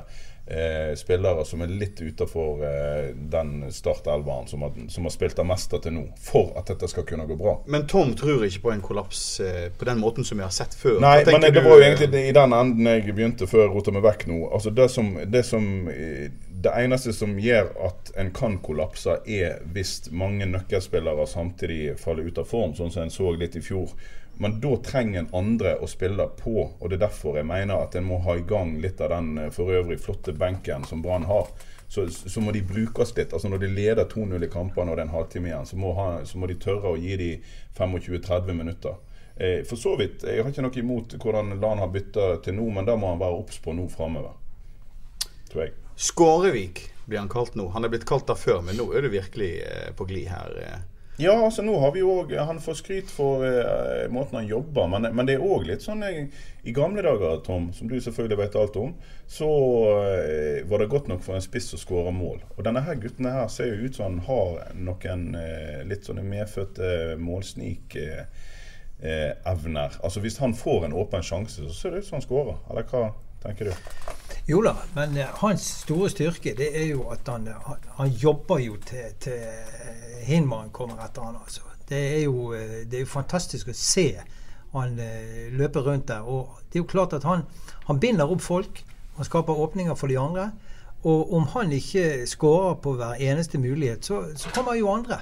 eh, 0.50 0.96
spillere 0.98 1.46
som 1.46 1.62
er 1.62 1.72
litt 1.72 2.02
utafor 2.02 2.64
eh, 2.66 3.10
den 3.32 3.68
startelveren 3.72 4.48
som, 4.50 4.62
har- 4.66 4.76
som 4.90 5.06
har 5.08 5.14
spilt 5.14 5.36
det 5.38 5.46
meste 5.48 5.80
til 5.84 5.94
nå, 5.96 6.04
for 6.20 6.52
at 6.60 6.72
dette 6.74 6.90
skal 6.92 7.06
kunne 7.10 7.28
gå 7.30 7.38
bra. 7.40 7.56
Men 7.68 7.88
Tom 7.88 8.16
tror 8.18 8.44
ikke 8.48 8.64
på 8.68 8.74
en 8.74 8.82
kollaps 8.86 9.24
eh, 9.46 9.70
på 9.78 9.86
den 9.90 10.02
måten 10.02 10.26
som 10.28 10.38
vi 10.42 10.44
har 10.48 10.54
sett 10.56 10.76
før. 10.76 11.00
Nei, 11.04 11.24
men 11.30 11.42
det 11.46 11.54
du, 11.56 11.62
var 11.66 11.78
jo 11.78 11.86
eh, 11.86 11.88
egentlig 11.94 12.26
i 12.30 12.36
den 12.36 12.54
enden 12.58 12.92
jeg 12.92 13.08
begynte 13.14 13.48
før 13.50 13.68
jeg 13.68 13.74
rota 13.78 13.94
meg 13.96 14.06
vekk 14.10 14.28
nå. 14.32 14.42
Altså 14.50 14.74
det 14.76 14.90
som, 14.94 15.14
det 15.30 15.46
som 15.48 15.66
eh, 15.94 16.30
Det 16.60 16.72
eneste 16.76 17.14
som 17.16 17.38
gjør 17.40 17.70
at 17.88 18.10
en 18.20 18.34
kan 18.36 18.58
kollapse, 18.60 19.14
er 19.32 19.62
hvis 19.72 20.10
mange 20.12 20.44
nøkkelspillere 20.50 21.24
samtidig 21.32 21.94
faller 22.02 22.28
ut 22.28 22.42
av 22.42 22.50
form, 22.50 22.74
sånn 22.76 22.92
som 22.92 23.06
en 23.06 23.14
så 23.14 23.32
litt 23.32 23.56
i 23.56 23.62
fjor. 23.64 23.94
Men 24.42 24.60
da 24.64 24.78
trenger 24.78 25.20
en 25.20 25.34
andre 25.36 25.74
å 25.84 25.88
spille 25.88 26.24
på, 26.40 26.62
og 26.80 26.86
det 26.90 26.96
er 26.96 27.02
derfor 27.10 27.36
jeg 27.36 27.48
mener 27.50 27.82
at 27.84 27.98
en 28.00 28.06
må 28.08 28.22
ha 28.24 28.38
i 28.40 28.46
gang 28.48 28.78
litt 28.80 29.02
av 29.04 29.12
den 29.12 29.34
eh, 29.38 29.50
for 29.52 29.68
øvrig 29.76 30.00
flotte 30.00 30.32
benken 30.32 30.86
som 30.88 31.02
Brann 31.04 31.28
har. 31.28 31.50
Så, 31.92 32.06
så 32.08 32.40
må 32.40 32.54
de 32.56 32.62
brukes 32.64 33.12
litt. 33.18 33.34
altså 33.34 33.50
Når 33.52 33.66
de 33.66 33.72
leder 33.74 34.08
2-0 34.08 34.46
i 34.46 34.52
kampene 34.54 34.94
og 34.94 34.96
det 34.96 35.04
er 35.04 35.10
en 35.10 35.16
halvtime 35.18 35.50
igjen, 35.50 35.68
så 35.68 35.80
må, 35.82 35.92
ha, 35.98 36.06
så 36.24 36.40
må 36.40 36.48
de 36.48 36.56
tørre 36.56 36.94
å 36.94 37.00
gi 37.02 37.18
de 37.20 37.30
25-30 37.76 38.56
minutter. 38.56 38.96
Eh, 39.36 39.66
for 39.68 39.76
så 39.76 39.98
vidt, 40.00 40.24
Jeg 40.24 40.44
har 40.44 40.52
ikke 40.54 40.64
noe 40.64 40.80
imot 40.80 41.18
hvordan 41.20 41.58
Lan 41.60 41.84
har 41.84 41.92
bytta 41.92 42.30
til 42.46 42.56
nå, 42.56 42.70
men 42.76 42.88
da 42.88 42.96
må 42.96 43.12
han 43.12 43.20
være 43.20 43.42
obs 43.42 43.60
på 43.60 43.76
nå 43.76 43.90
framover. 43.92 44.40
Tror 45.52 45.66
jeg. 45.66 45.74
Skårevik 46.00 46.82
blir 47.10 47.20
han 47.20 47.32
kalt 47.32 47.60
nå. 47.60 47.68
Han 47.76 47.84
er 47.84 47.92
blitt 47.92 48.08
kalt 48.08 48.28
det 48.32 48.38
før, 48.40 48.62
men 48.64 48.80
nå 48.80 48.88
er 48.96 49.04
du 49.04 49.10
virkelig 49.12 49.52
eh, 49.66 49.92
på 50.00 50.08
glid 50.08 50.32
her. 50.32 50.56
Eh. 50.64 50.80
Ja, 51.20 51.34
altså 51.46 51.66
nå 51.68 51.74
har 51.80 51.92
vi 51.92 52.02
også, 52.02 52.44
Han 52.48 52.62
får 52.64 52.78
skryt 52.80 53.10
for 53.12 53.44
eh, 53.44 54.06
måten 54.12 54.38
han 54.40 54.48
jobber 54.48 54.88
men, 54.88 55.10
men 55.12 55.28
det 55.28 55.36
er 55.36 55.44
òg 55.44 55.66
litt 55.68 55.84
sånn 55.84 56.06
jeg, 56.06 56.30
I 56.64 56.72
gamle 56.76 57.04
dager, 57.04 57.42
Tom, 57.44 57.66
som 57.76 57.90
du 57.92 57.98
selvfølgelig 58.00 58.38
vet 58.40 58.56
alt 58.56 58.78
om, 58.80 58.94
så 59.28 59.50
eh, 60.00 60.62
var 60.70 60.80
det 60.80 60.88
godt 60.94 61.10
nok 61.12 61.24
for 61.26 61.36
en 61.36 61.44
spiss 61.44 61.74
å 61.76 61.80
skåre 61.82 62.14
mål. 62.16 62.40
Og 62.56 62.64
denne 62.68 62.84
her 62.86 63.00
gutten 63.00 63.28
her 63.28 63.52
ser 63.52 63.74
jo 63.74 63.88
ut 63.88 64.00
som 64.00 64.08
han 64.08 64.24
har 64.30 64.72
noen 64.80 65.28
eh, 65.40 65.84
litt 65.92 66.08
sånne 66.08 66.24
medfødte 66.28 67.18
målsnik-evner. 67.20 68.48
Eh, 69.00 69.32
evner. 69.48 69.96
altså 70.04 70.20
Hvis 70.20 70.38
han 70.44 70.56
får 70.56 70.86
en 70.86 70.98
åpen 71.00 71.24
sjanse, 71.24 71.64
så 71.64 71.76
ser 71.76 71.96
det 71.96 72.04
ut 72.04 72.10
som 72.10 72.20
han 72.20 72.28
skårer. 72.28 72.58
Eller 72.72 72.88
hva 72.92 73.06
tenker 73.44 73.72
du? 73.72 74.19
Jo 74.50 74.64
da, 74.66 74.72
men 74.96 75.18
eh, 75.18 75.28
hans 75.44 75.62
store 75.84 76.08
styrke 76.10 76.56
det 76.58 76.72
er 76.74 76.88
jo 76.90 77.04
at 77.14 77.28
han, 77.30 77.44
han, 78.00 78.10
jobber 78.10 78.58
jo 78.64 78.80
til, 78.82 79.12
til 79.22 79.44
eh, 79.46 80.24
Hinman 80.26 80.72
kommer 80.74 81.04
etter 81.06 81.22
han. 81.22 81.36
altså. 81.38 81.62
Det 81.90 82.00
er, 82.16 82.24
jo, 82.24 82.54
eh, 82.58 82.80
det 82.90 82.98
er 82.98 83.04
jo 83.04 83.12
fantastisk 83.12 83.70
å 83.70 83.76
se 83.78 84.08
han 84.74 84.98
løpe 85.54 85.84
rundt 85.86 86.08
der. 86.10 86.26
Og 86.26 86.58
det 86.66 86.80
er 86.80 86.84
jo 86.84 86.90
klart 86.90 87.14
at 87.14 87.28
han, 87.30 87.46
han 87.86 88.00
binder 88.02 88.30
opp 88.30 88.42
folk. 88.42 88.82
Han 89.18 89.26
skaper 89.26 89.62
åpninger 89.66 89.98
for 89.98 90.10
de 90.10 90.18
andre. 90.18 90.48
Og 91.06 91.34
om 91.34 91.46
han 91.54 91.72
ikke 91.74 92.26
skårer 92.30 92.80
på 92.82 92.96
hver 92.98 93.22
eneste 93.22 93.62
mulighet, 93.62 94.06
så, 94.06 94.24
så 94.38 94.50
kommer 94.54 94.78
jo 94.78 94.90
andre. 94.94 95.20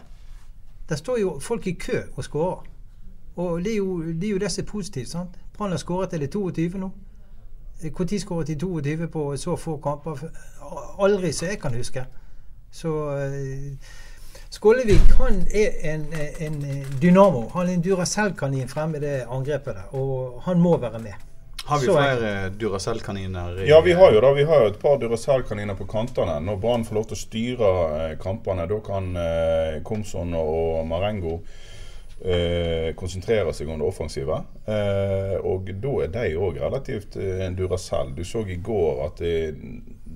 Der 0.88 0.96
står 0.96 1.20
jo 1.20 1.36
folk 1.44 1.68
i 1.68 1.76
kø 1.80 2.02
og 2.16 2.24
skårer. 2.24 2.64
Og 3.36 3.60
det 3.64 3.76
er 3.76 4.32
jo 4.32 4.40
det 4.40 4.52
som 4.52 4.64
er 4.64 4.72
positivt. 4.72 5.12
sant? 5.12 5.36
Brann 5.58 5.76
har 5.76 5.84
skåret 5.84 6.16
til 6.16 6.24
det 6.24 6.32
22 6.32 6.80
nå. 6.80 6.92
Når 7.84 8.20
skåret 8.20 8.48
de 8.48 8.56
22 8.56 9.08
på 9.08 9.38
så 9.38 9.56
få 9.56 9.78
kamper? 9.78 10.30
Aldri 11.00 11.32
så 11.32 11.46
jeg 11.46 11.60
kan 11.62 11.74
huske. 11.78 12.06
Så 12.72 12.94
eh, 13.18 13.78
Skålevik 14.50 15.12
han 15.20 15.44
er 15.52 15.94
en, 15.94 16.06
en 16.40 16.62
dynamo. 17.02 17.50
Han 17.54 17.68
er 17.68 17.74
en 17.74 17.84
Duracell-kanin 17.84 18.70
fremme 18.72 18.98
i 18.98 19.04
det 19.04 19.16
angrepet 19.30 19.76
der. 19.76 19.96
Og 19.96 20.42
han 20.46 20.60
må 20.60 20.78
være 20.78 21.00
med. 21.00 21.14
Har 21.68 21.80
vi 21.80 21.86
Så 21.86 21.94
flere 21.98 22.50
Duracell-kaniner? 22.50 23.66
Ja, 23.68 23.82
vi 23.82 23.92
har 23.92 24.14
jo 24.14 24.22
da, 24.24 24.32
vi 24.34 24.44
har 24.48 24.62
jo 24.64 24.68
et 24.72 24.80
par 24.80 24.98
Duracell-kaniner 24.98 25.76
på 25.76 25.86
kantene. 25.86 26.40
Når 26.40 26.60
Brann 26.64 26.86
får 26.88 26.96
lov 26.96 27.08
til 27.10 27.18
å 27.18 27.22
styre 27.22 27.72
eh, 27.98 28.14
kampene, 28.22 28.68
da 28.72 28.78
kan 28.86 29.10
eh, 29.20 29.80
Komson 29.84 30.32
og 30.40 30.88
Marengo 30.88 31.42
eh, 32.26 32.94
konsentrere 32.96 33.54
seg 33.54 33.70
om 33.70 33.80
det 33.80 33.88
offensive. 33.88 34.42
Eh, 34.66 35.36
og 35.42 35.70
da 35.84 35.94
er 36.04 36.14
de 36.14 36.26
òg 36.38 36.60
relativt 36.62 37.18
eh, 37.22 37.46
en 37.46 37.58
Duracell. 37.58 38.14
Du 38.16 38.24
så 38.26 38.44
i 38.48 38.60
går 38.64 39.04
at 39.06 39.24
det, 39.24 39.56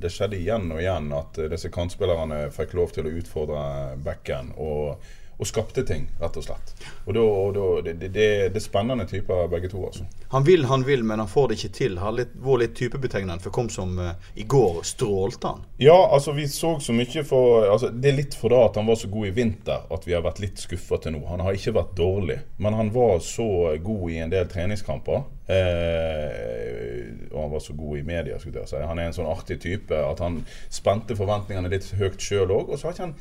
det 0.02 0.12
skjedde 0.14 0.40
igjen 0.40 0.72
og 0.72 0.82
igjen 0.82 1.12
at 1.18 1.40
eh, 1.40 1.50
disse 1.52 1.72
kantspillerne 1.74 2.48
fikk 2.56 2.76
lov 2.80 2.96
til 2.96 3.08
å 3.10 3.16
utfordre 3.22 3.66
backen. 4.04 4.54
og 4.58 5.02
og 5.42 5.48
skapte 5.50 5.82
ting, 5.88 6.06
rett 6.22 6.36
og 6.38 6.44
slett. 6.46 6.74
Og 7.08 7.16
da, 7.18 7.24
da, 7.56 7.68
det, 7.88 7.94
det, 7.98 8.10
det, 8.14 8.28
det 8.54 8.60
er 8.60 8.64
spennende 8.64 9.08
typer 9.10 9.48
begge 9.50 9.72
to. 9.72 9.82
altså. 9.88 10.06
Han 10.30 10.46
vil, 10.46 10.68
han 10.70 10.86
vil, 10.86 11.02
men 11.04 11.20
han 11.20 11.30
får 11.30 11.50
det 11.50 11.58
ikke 11.58 11.74
til. 11.80 11.98
Har 11.98 12.14
litt, 12.14 12.36
vært 12.38 12.62
litt 12.62 12.76
typebetegnende. 12.78 13.42
For 13.42 13.56
kom 13.56 13.72
som 13.74 13.98
uh, 13.98 14.14
i 14.38 14.46
går 14.46 14.84
strålte 14.86 15.56
han. 15.56 15.66
Ja, 15.82 15.98
altså 16.14 16.36
vi 16.38 16.46
så 16.52 16.76
så 16.80 16.94
mye 16.94 17.26
for 17.26 17.66
altså, 17.72 17.90
Det 17.90 18.12
er 18.12 18.20
litt 18.20 18.38
for 18.38 18.54
da 18.54 18.62
at 18.68 18.78
han 18.78 18.86
var 18.86 19.00
så 19.02 19.10
god 19.12 19.32
i 19.32 19.34
vinter 19.36 19.90
at 19.92 20.06
vi 20.08 20.14
har 20.14 20.22
vært 20.26 20.44
litt 20.44 20.62
skuffa 20.62 21.02
til 21.02 21.18
nå. 21.18 21.26
Han 21.32 21.42
har 21.42 21.58
ikke 21.58 21.74
vært 21.80 21.98
dårlig, 21.98 22.38
men 22.62 22.78
han 22.78 22.94
var 22.94 23.18
så 23.26 23.50
god 23.82 24.06
i 24.14 24.22
en 24.22 24.34
del 24.34 24.46
treningskamper. 24.52 25.26
Eh, 25.52 27.08
og 27.34 27.42
han 27.42 27.52
var 27.52 27.60
så 27.66 27.74
god 27.76 27.98
i 27.98 28.06
media, 28.08 28.38
skulle 28.40 28.62
jeg 28.62 28.72
si. 28.72 28.86
Han 28.88 29.02
er 29.02 29.10
en 29.10 29.18
sånn 29.18 29.30
artig 29.32 29.58
type 29.66 29.98
at 29.98 30.22
han 30.24 30.44
spente 30.72 31.18
forventningene 31.18 31.72
litt 31.74 31.90
høyt 31.98 32.22
sjøl 32.22 32.54
òg. 32.54 32.70
Og 32.70 32.78
så 32.78 32.88
har 32.88 32.96
ikke 32.96 33.08
han 33.10 33.18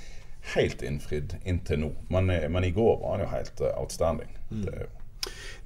helt 0.54 0.82
innfridd 0.82 1.34
inntil 1.44 1.78
nå. 1.78 1.90
Men, 2.08 2.30
eh, 2.30 2.48
men 2.48 2.64
i 2.64 2.70
går 2.70 2.96
var 3.00 3.10
han 3.16 3.20
jo 3.20 3.26
helt 3.36 3.60
outstanding. 3.60 4.28
outstanding. 4.28 4.64
Det, 4.64 4.74
er 4.74 4.80
jo- 4.80 4.96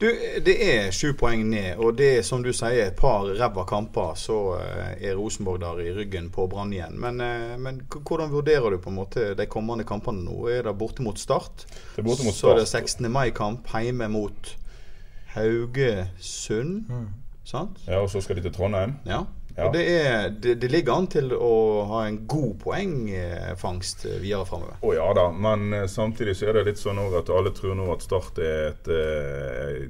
Du, 0.01 0.07
det 0.45 0.55
er 0.75 0.91
sju 0.91 1.13
poeng 1.15 1.45
ned, 1.51 1.77
og 1.79 1.97
det 1.97 2.19
er 2.19 2.23
som 2.23 2.43
du 2.43 2.53
sier, 2.53 2.87
et 2.89 2.97
par 2.97 3.23
ræva 3.39 3.65
kamper, 3.65 4.15
så 4.19 4.59
eh, 4.59 5.09
er 5.11 5.15
Rosenborg 5.15 5.61
der 5.61 5.79
i 5.81 5.93
ryggen 5.95 6.31
på 6.31 6.49
Brann 6.51 6.73
igjen. 6.73 6.99
Men, 7.01 7.21
eh, 7.21 7.57
men 7.59 7.81
hvordan 7.91 8.31
vurderer 8.33 8.71
du 8.71 8.79
på 8.79 8.91
en 8.91 8.97
måte 8.97 9.35
de 9.39 9.47
kommende 9.47 9.85
kampene 9.85 10.25
nå? 10.25 10.49
Er 10.51 10.63
det 10.63 10.75
borte 10.79 11.03
mot 11.03 11.19
Start? 11.19 11.65
Det 11.95 11.99
er 12.03 12.03
borte 12.03 12.25
mot 12.25 12.35
Så 12.35 12.51
er 12.51 12.59
det 12.59 12.69
16. 12.69 13.09
mai-kamp 13.13 13.69
hjemme 13.73 14.09
mot 14.11 14.57
Haugesund. 15.35 16.85
Sant? 17.45 17.79
ja, 17.87 17.99
og 18.01 18.09
så 18.11 18.21
skal 18.25 18.37
de 18.37 18.43
til 18.47 18.53
Trondheim. 18.55 18.95
Ja. 19.07 19.23
Ja. 19.57 19.69
Og 19.69 19.75
det, 19.77 19.83
er, 19.87 20.31
det, 20.43 20.57
det 20.63 20.69
ligger 20.73 20.97
an 20.99 21.07
til 21.07 21.31
å 21.37 21.85
ha 21.87 22.01
en 22.09 22.25
god 22.27 22.57
poengfangst 22.65 24.07
eh, 24.09 24.17
videre 24.19 24.47
framover. 24.49 24.81
Å 24.83 24.95
ja 24.97 25.05
da, 25.15 25.29
men 25.31 25.69
eh, 25.77 25.85
samtidig 25.91 26.35
så 26.41 26.49
er 26.51 26.59
det 26.59 26.65
litt 26.73 26.81
sånn 26.83 26.99
at 27.05 27.31
alle 27.31 27.53
tror 27.55 27.77
nå 27.79 27.87
at 27.95 28.03
Start 28.03 28.41
er 28.43 28.73
et 28.73 28.91
eh, 28.91 29.85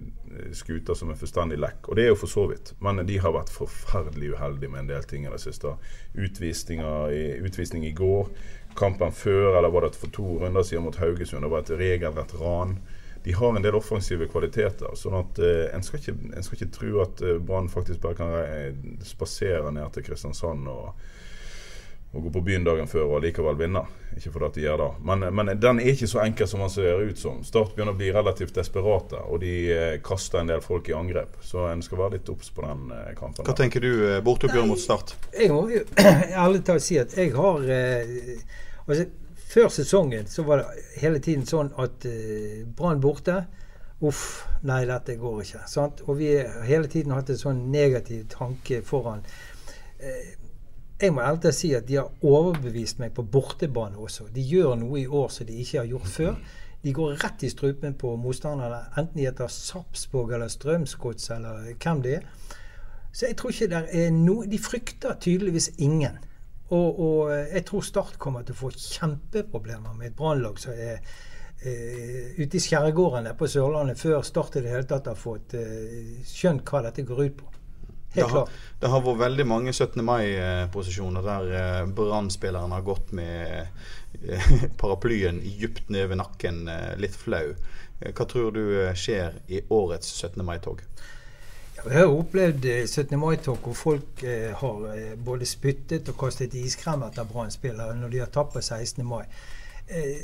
skuter 0.52 0.99
som 0.99 1.14
er 1.14 1.16
fullstendig 1.16 1.56
lekk. 1.62 1.88
Og 1.88 1.97
det 1.97 2.04
er 2.04 2.12
jo 2.12 2.18
for 2.26 2.33
så 2.35 2.44
vidt. 2.50 2.75
Men 2.85 3.00
de 3.09 3.16
har 3.23 3.33
vært 3.33 3.54
forferdelig 3.54 4.35
uheldige 4.35 4.75
med 4.75 4.85
en 4.85 4.92
del 4.92 5.09
ting 5.09 5.25
i 5.25 5.33
det 5.33 5.40
siste. 5.40 5.73
Utvisning 6.12 7.88
i 7.88 7.94
går. 7.97 8.28
Kampen 8.76 9.14
før, 9.16 9.54
eller 9.54 9.73
var 9.73 9.87
det 9.87 9.97
for 9.97 10.12
to 10.12 10.40
runder 10.42 10.66
siden 10.66 10.85
mot 10.85 10.99
Haugesund, 10.99 11.44
det 11.47 11.52
var 11.52 11.62
et 11.62 11.76
regelrett 11.78 12.35
ran. 12.40 12.76
De 13.25 13.33
har 13.33 13.57
en 13.57 13.64
del 13.64 13.76
offensive 13.78 14.28
kvaliteter. 14.28 14.95
sånn 15.00 15.16
at 15.16 15.38
eh, 15.40 15.66
en, 15.73 15.83
skal 15.83 16.00
ikke, 16.00 16.16
en 16.35 16.45
skal 16.45 16.59
ikke 16.59 16.75
tro 16.76 17.02
at 17.04 17.23
eh, 17.25 17.38
Brann 17.40 17.71
faktisk 17.73 18.02
bare 18.04 18.19
kan 18.19 18.35
eh, 18.43 18.73
spasere 19.04 19.73
ned 19.73 19.95
til 19.95 20.04
Kristiansand 20.11 20.69
og 20.69 20.90
og, 22.14 22.23
gå 22.23 22.31
på 22.31 22.40
byen 22.40 22.64
dagen 22.64 22.87
før 22.87 23.16
og 23.16 23.25
likevel 23.25 23.57
vinne. 23.59 23.83
Ikke 24.14 24.31
fordi 24.31 24.47
at 24.47 24.57
de 24.57 24.62
gjør 24.64 24.81
det. 24.83 24.88
Men, 25.09 25.25
men 25.35 25.50
den 25.61 25.81
er 25.83 25.90
ikke 25.90 26.07
så 26.11 26.21
enkel 26.23 26.47
som 26.47 26.62
man 26.62 26.71
ser 26.71 27.02
ut 27.02 27.19
som. 27.19 27.40
Start 27.47 27.75
begynner 27.75 27.97
å 27.97 27.99
bli 27.99 28.12
relativt 28.14 28.54
desperate, 28.54 29.19
og 29.26 29.43
de 29.43 29.54
eh, 29.75 29.97
kaster 30.04 30.43
en 30.43 30.52
del 30.52 30.62
folk 30.62 30.88
i 30.90 30.95
angrep. 30.95 31.40
Så 31.43 31.66
en 31.73 31.83
skal 31.83 32.04
være 32.04 32.19
litt 32.19 32.31
obs 32.31 32.52
på 32.54 32.62
den 32.62 32.95
eh, 32.95 33.11
kampen. 33.19 33.43
Hva 33.43 33.50
der. 33.50 33.59
tenker 33.64 33.83
du 33.83 33.90
bortoppgjør 34.26 34.71
mot 34.71 34.81
Start? 34.81 35.16
Jeg 35.35 35.50
må 35.50 35.66
jo 35.73 35.83
ærlig 36.45 36.62
talt 36.69 36.87
si 36.87 37.00
at 37.02 37.19
jeg 37.19 37.35
har 37.35 37.66
eh, 37.66 38.14
altså, 38.87 39.09
Før 39.54 39.68
sesongen 39.70 40.26
så 40.26 40.42
var 40.42 40.62
det 40.62 40.87
hele 40.99 41.20
tiden 41.23 41.44
sånn 41.46 41.70
at 41.78 42.06
uh, 42.11 42.64
Brann 42.75 43.02
borte 43.02 43.44
Uff, 44.04 44.42
nei, 44.66 44.82
dette 44.84 45.14
går 45.16 45.44
ikke. 45.44 45.61
Sant? 45.70 46.02
Og 46.11 46.18
vi 46.18 46.32
har 46.34 46.64
hele 46.66 46.90
tiden 46.90 47.14
hatt 47.14 47.30
en 47.30 47.38
sånn 47.40 47.61
negativ 47.73 48.26
tanke 48.32 48.82
foran. 48.84 49.23
Uh, 50.02 50.32
jeg 51.00 51.14
må 51.14 51.23
ærlig 51.25 51.52
si 51.54 51.70
at 51.76 51.87
de 51.88 52.00
har 52.00 52.26
overbevist 52.26 53.00
meg 53.00 53.14
på 53.14 53.23
bortebane 53.23 53.96
også. 53.99 54.26
De 54.34 54.42
gjør 54.44 54.75
noe 54.82 55.00
i 55.00 55.06
år 55.06 55.30
som 55.32 55.46
de 55.49 55.56
ikke 55.62 55.80
har 55.80 55.88
gjort 55.88 56.11
før. 56.11 56.37
De 56.84 56.92
går 56.92 57.16
rett 57.23 57.46
i 57.46 57.50
strupen 57.52 57.94
på 57.96 58.12
motstanderne, 58.20 58.82
enten 58.99 59.16
de 59.16 59.25
heter 59.25 59.49
Sarpsborg 59.49 60.34
eller 60.37 60.50
Strømsgods 60.52 61.30
eller 61.32 61.70
hvem 61.73 62.02
det 62.04 62.18
er. 62.18 62.28
Så 63.14 63.30
jeg 63.30 63.38
tror 63.40 63.54
ikke 63.54 63.70
det 63.70 63.82
er 63.94 64.11
noe 64.11 64.46
De 64.50 64.58
frykter 64.58 65.14
tydeligvis 65.23 65.70
ingen. 65.78 66.18
Og, 66.73 67.00
og 67.00 67.33
jeg 67.35 67.64
tror 67.68 67.85
Start 67.85 68.18
kommer 68.18 68.44
til 68.44 68.56
å 68.56 68.62
få 68.62 68.71
kjempeproblemer 68.73 69.97
med 69.99 70.11
et 70.11 70.16
brannlag 70.16 70.56
som 70.62 70.73
er 70.73 71.02
eh, 71.61 72.30
ute 72.38 72.56
i 72.56 72.62
skjærgårdene 72.62 73.35
på 73.37 73.49
Sørlandet 73.50 74.00
før 74.00 74.25
Start 74.25 74.56
i 74.56 74.64
det 74.64 74.73
hele 74.73 74.88
tatt 74.88 75.11
har 75.11 75.18
fått 75.18 75.56
eh, 75.59 76.23
skjønt 76.28 76.64
hva 76.71 76.87
dette 76.87 77.04
går 77.04 77.26
ut 77.26 77.37
på. 77.42 77.50
Det 78.14 78.23
har, 78.23 78.30
klart. 78.30 78.50
det 78.80 78.90
har 78.92 79.02
vært 79.02 79.23
veldig 79.25 79.47
mange 79.50 79.73
17. 79.75 79.99
mai-posisjoner 80.06 81.25
der 81.26 81.54
eh, 81.59 81.80
Brann-spilleren 81.99 82.75
har 82.76 82.85
gått 82.87 83.11
med 83.16 83.66
eh, 84.23 84.52
paraplyen 84.80 85.42
dypt 85.42 85.90
ned 85.90 86.12
ved 86.12 86.23
nakken, 86.23 86.68
eh, 86.71 86.92
litt 87.02 87.16
flau. 87.18 87.49
Eh, 88.00 88.12
Hva 88.14 88.28
tror 88.30 88.54
du 88.54 88.62
eh, 88.85 88.94
skjer 88.94 89.40
i 89.50 89.64
årets 89.75 90.14
17. 90.21 90.44
mai-tog? 90.47 90.85
Vi 91.87 91.95
har 91.95 92.07
opplevd 92.09 92.64
eh, 92.64 92.87
17. 92.87 93.19
mai-tog 93.21 93.59
hvor 93.61 93.75
folk 93.76 94.23
eh, 94.25 94.55
har 94.57 94.85
eh, 94.95 95.11
både 95.21 95.45
spyttet 95.47 96.09
og 96.09 96.17
kastet 96.17 96.55
iskrem 96.57 97.03
etter 97.05 97.29
Brann-spillere 97.29 97.97
når 97.99 98.12
de 98.14 98.23
har 98.23 98.31
tapt 98.33 98.55
på 98.55 98.62
16. 98.64 99.05
mai. 99.05 99.25
Eh, 99.88 100.23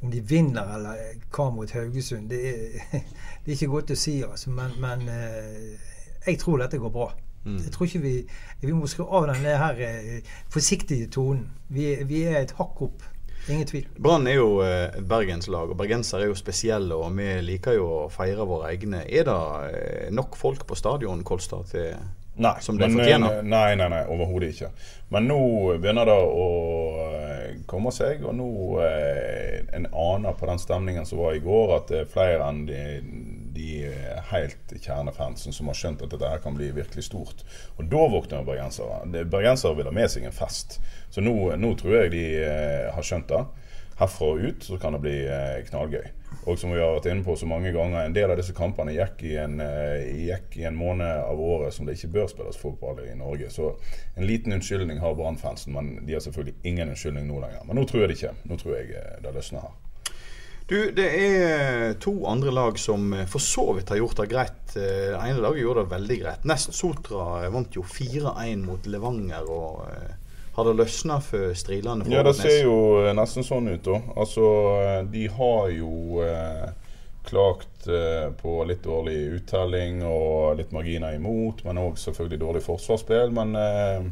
om 0.00 0.10
de 0.10 0.22
vinner 0.24 0.74
eller 0.78 1.02
hva 1.28 1.50
mot 1.52 1.70
Haugesund, 1.76 2.30
det 2.32 2.40
er, 2.48 3.02
det 3.44 3.52
er 3.52 3.58
ikke 3.58 3.74
godt 3.74 3.92
å 3.92 3.98
si, 4.00 4.22
altså. 4.24 4.50
Men, 4.56 4.72
men 4.80 5.04
eh, 5.12 5.90
jeg 6.24 6.40
tror 6.40 6.64
dette 6.64 6.80
går 6.80 6.94
bra. 6.96 7.10
Jeg 7.44 7.72
tror 7.72 7.86
ikke 7.86 8.02
vi 8.04 8.26
Vi 8.60 8.72
må 8.76 8.86
skru 8.86 9.06
av 9.16 9.26
den 9.30 9.46
her 9.48 9.78
eh, 9.80 10.18
forsiktige 10.52 11.06
tonen. 11.08 11.50
Vi, 11.68 11.94
vi 12.04 12.22
er 12.28 12.42
et 12.42 12.56
hakk 12.58 12.82
opp. 12.84 13.04
Ingen 13.50 13.66
tvil. 13.66 13.88
Brann 13.98 14.26
er 14.30 14.38
jo 14.38 14.60
eh, 14.62 14.86
et 15.00 15.06
bergenslag, 15.10 15.72
og 15.72 15.76
bergensere 15.80 16.26
er 16.26 16.30
jo 16.30 16.38
spesielle, 16.38 16.94
og 16.94 17.10
vi 17.18 17.28
liker 17.46 17.76
jo 17.80 17.88
å 18.04 18.08
feire 18.12 18.46
våre 18.46 18.70
egne. 18.74 19.02
Er 19.08 19.26
det 19.28 19.36
eh, 19.74 20.08
nok 20.14 20.38
folk 20.38 20.64
på 20.68 20.78
stadion, 20.78 21.24
Kolstad, 21.26 21.66
til 21.72 21.94
Nei, 22.40 22.54
som 22.64 22.78
de 22.78 22.86
fortjener? 22.88 23.40
eh, 23.40 23.44
Nei, 23.44 23.74
nei, 23.76 23.88
nei, 23.92 24.04
overhodet 24.08 24.54
ikke. 24.54 24.70
Men 25.12 25.26
nå 25.28 25.40
begynner 25.82 26.06
det 26.08 26.14
å 26.14 26.46
eh, 27.02 27.58
komme 27.68 27.90
seg, 27.92 28.22
og 28.24 28.36
nå 28.38 28.46
eh, 28.86 29.58
en 29.76 29.88
aner 29.90 30.38
på 30.38 30.46
den 30.48 30.62
stemningen 30.62 31.08
som 31.08 31.20
var 31.20 31.34
i 31.36 31.42
går, 31.44 31.74
at 31.80 31.90
det 31.90 32.04
er 32.04 32.12
flere 32.14 32.46
enn 32.46 32.62
de, 32.70 32.78
de 33.60 34.20
helt 34.30 34.74
kjernefansen 34.80 35.52
som 35.52 35.68
har 35.70 35.78
skjønt 35.78 36.04
at 36.04 36.12
dette 36.14 36.28
her 36.32 36.42
kan 36.42 36.56
bli 36.56 36.70
virkelig 36.74 37.04
stort. 37.10 37.44
Og 37.76 37.88
da 37.92 38.06
våkner 38.12 38.46
bergensere. 38.46 39.02
Bergensere 39.20 39.76
vil 39.78 39.90
ha 39.90 39.94
med 39.94 40.12
seg 40.12 40.24
en 40.24 40.36
fest. 40.36 40.80
Så 41.12 41.24
nå, 41.24 41.34
nå 41.60 41.74
tror 41.78 41.98
jeg 41.98 42.14
de 42.16 42.24
eh, 42.44 42.88
har 42.94 43.06
skjønt 43.06 43.28
det. 43.32 43.44
Herfra 44.00 44.30
og 44.32 44.40
ut 44.40 44.64
så 44.64 44.78
kan 44.80 44.96
det 44.96 45.02
bli 45.04 45.16
eh, 45.28 45.60
knallgøy. 45.68 46.06
Og 46.48 46.56
som 46.58 46.72
vi 46.72 46.80
har 46.80 46.94
vært 46.94 47.10
inne 47.10 47.24
på 47.26 47.34
så 47.36 47.44
mange 47.48 47.72
ganger, 47.74 48.00
en 48.00 48.14
del 48.16 48.32
av 48.32 48.38
disse 48.40 48.54
kampene 48.56 48.94
gikk 48.94 49.24
i 49.28 49.34
en, 49.42 49.58
eh, 49.60 50.06
gikk 50.30 50.56
i 50.62 50.64
en 50.70 50.78
måned 50.78 51.10
av 51.10 51.40
året 51.40 51.74
som 51.76 51.84
det 51.84 51.98
ikke 51.98 52.14
bør 52.14 52.30
spilles 52.32 52.60
fotball 52.60 53.02
i 53.04 53.12
Norge. 53.18 53.50
Så 53.52 53.74
en 54.16 54.24
liten 54.24 54.56
unnskyldning 54.56 55.02
har 55.02 55.18
Brann-fansen, 55.18 55.76
men 55.76 56.06
de 56.06 56.16
har 56.16 56.24
selvfølgelig 56.24 56.56
ingen 56.64 56.94
unnskyldning 56.94 57.28
nå 57.28 57.42
lenger. 57.44 57.66
Men 57.68 57.76
nå 57.76 57.84
tror 57.84 58.06
jeg 58.06 58.12
det 58.12 58.18
ikke. 58.20 58.34
Nå 58.48 58.60
tror 58.62 58.78
jeg 58.78 58.94
eh, 58.96 59.16
det 59.26 59.36
løsner 59.36 59.68
her. 59.68 59.78
Du, 60.70 60.76
det 60.94 61.06
er 61.18 61.94
to 61.98 62.12
andre 62.30 62.52
lag 62.54 62.76
som 62.78 63.08
eh, 63.16 63.24
for 63.26 63.42
så 63.42 63.64
vidt 63.74 63.90
har 63.90 63.98
gjort 63.98 64.20
det 64.22 64.28
greit. 64.30 64.76
Eh, 64.78 65.10
Det 65.10 65.18
ene 65.18 65.42
laget 65.42 65.64
gjorde 65.64 65.82
det 65.84 65.90
veldig 65.96 66.18
greit. 66.22 66.44
Nest 66.46 66.74
Sotra 66.78 67.48
vant 67.50 67.74
jo 67.74 67.82
4-1 67.82 68.62
mot 68.68 68.86
Levanger. 68.86 69.50
og 69.50 69.80
eh, 69.90 70.12
Har 70.54 70.68
det 70.70 70.76
løsna 70.78 71.18
for 71.26 71.54
strilene? 71.58 72.04
for 72.06 72.14
Ja, 72.14 72.22
det 72.22 72.36
ser 72.38 72.60
jo 72.62 72.76
eh, 73.02 73.10
nesten 73.18 73.42
sånn 73.46 73.66
ut, 73.72 73.82
da. 73.88 73.98
Altså, 74.14 74.46
eh, 74.84 75.00
de 75.10 75.26
har 75.40 75.70
jo 75.74 76.22
eh, 76.22 76.68
klagt 77.26 77.86
eh, 77.90 78.30
på 78.40 78.60
litt 78.70 78.82
dårlig 78.86 79.18
uttelling 79.40 80.04
og 80.06 80.56
litt 80.62 80.70
marginer 80.72 81.18
imot, 81.18 81.64
men 81.66 81.82
òg 81.82 81.98
selvfølgelig 82.00 82.40
dårlig 82.46 82.62
forsvarsspill. 82.64 83.34
Men 83.34 83.56
eh, 83.58 84.06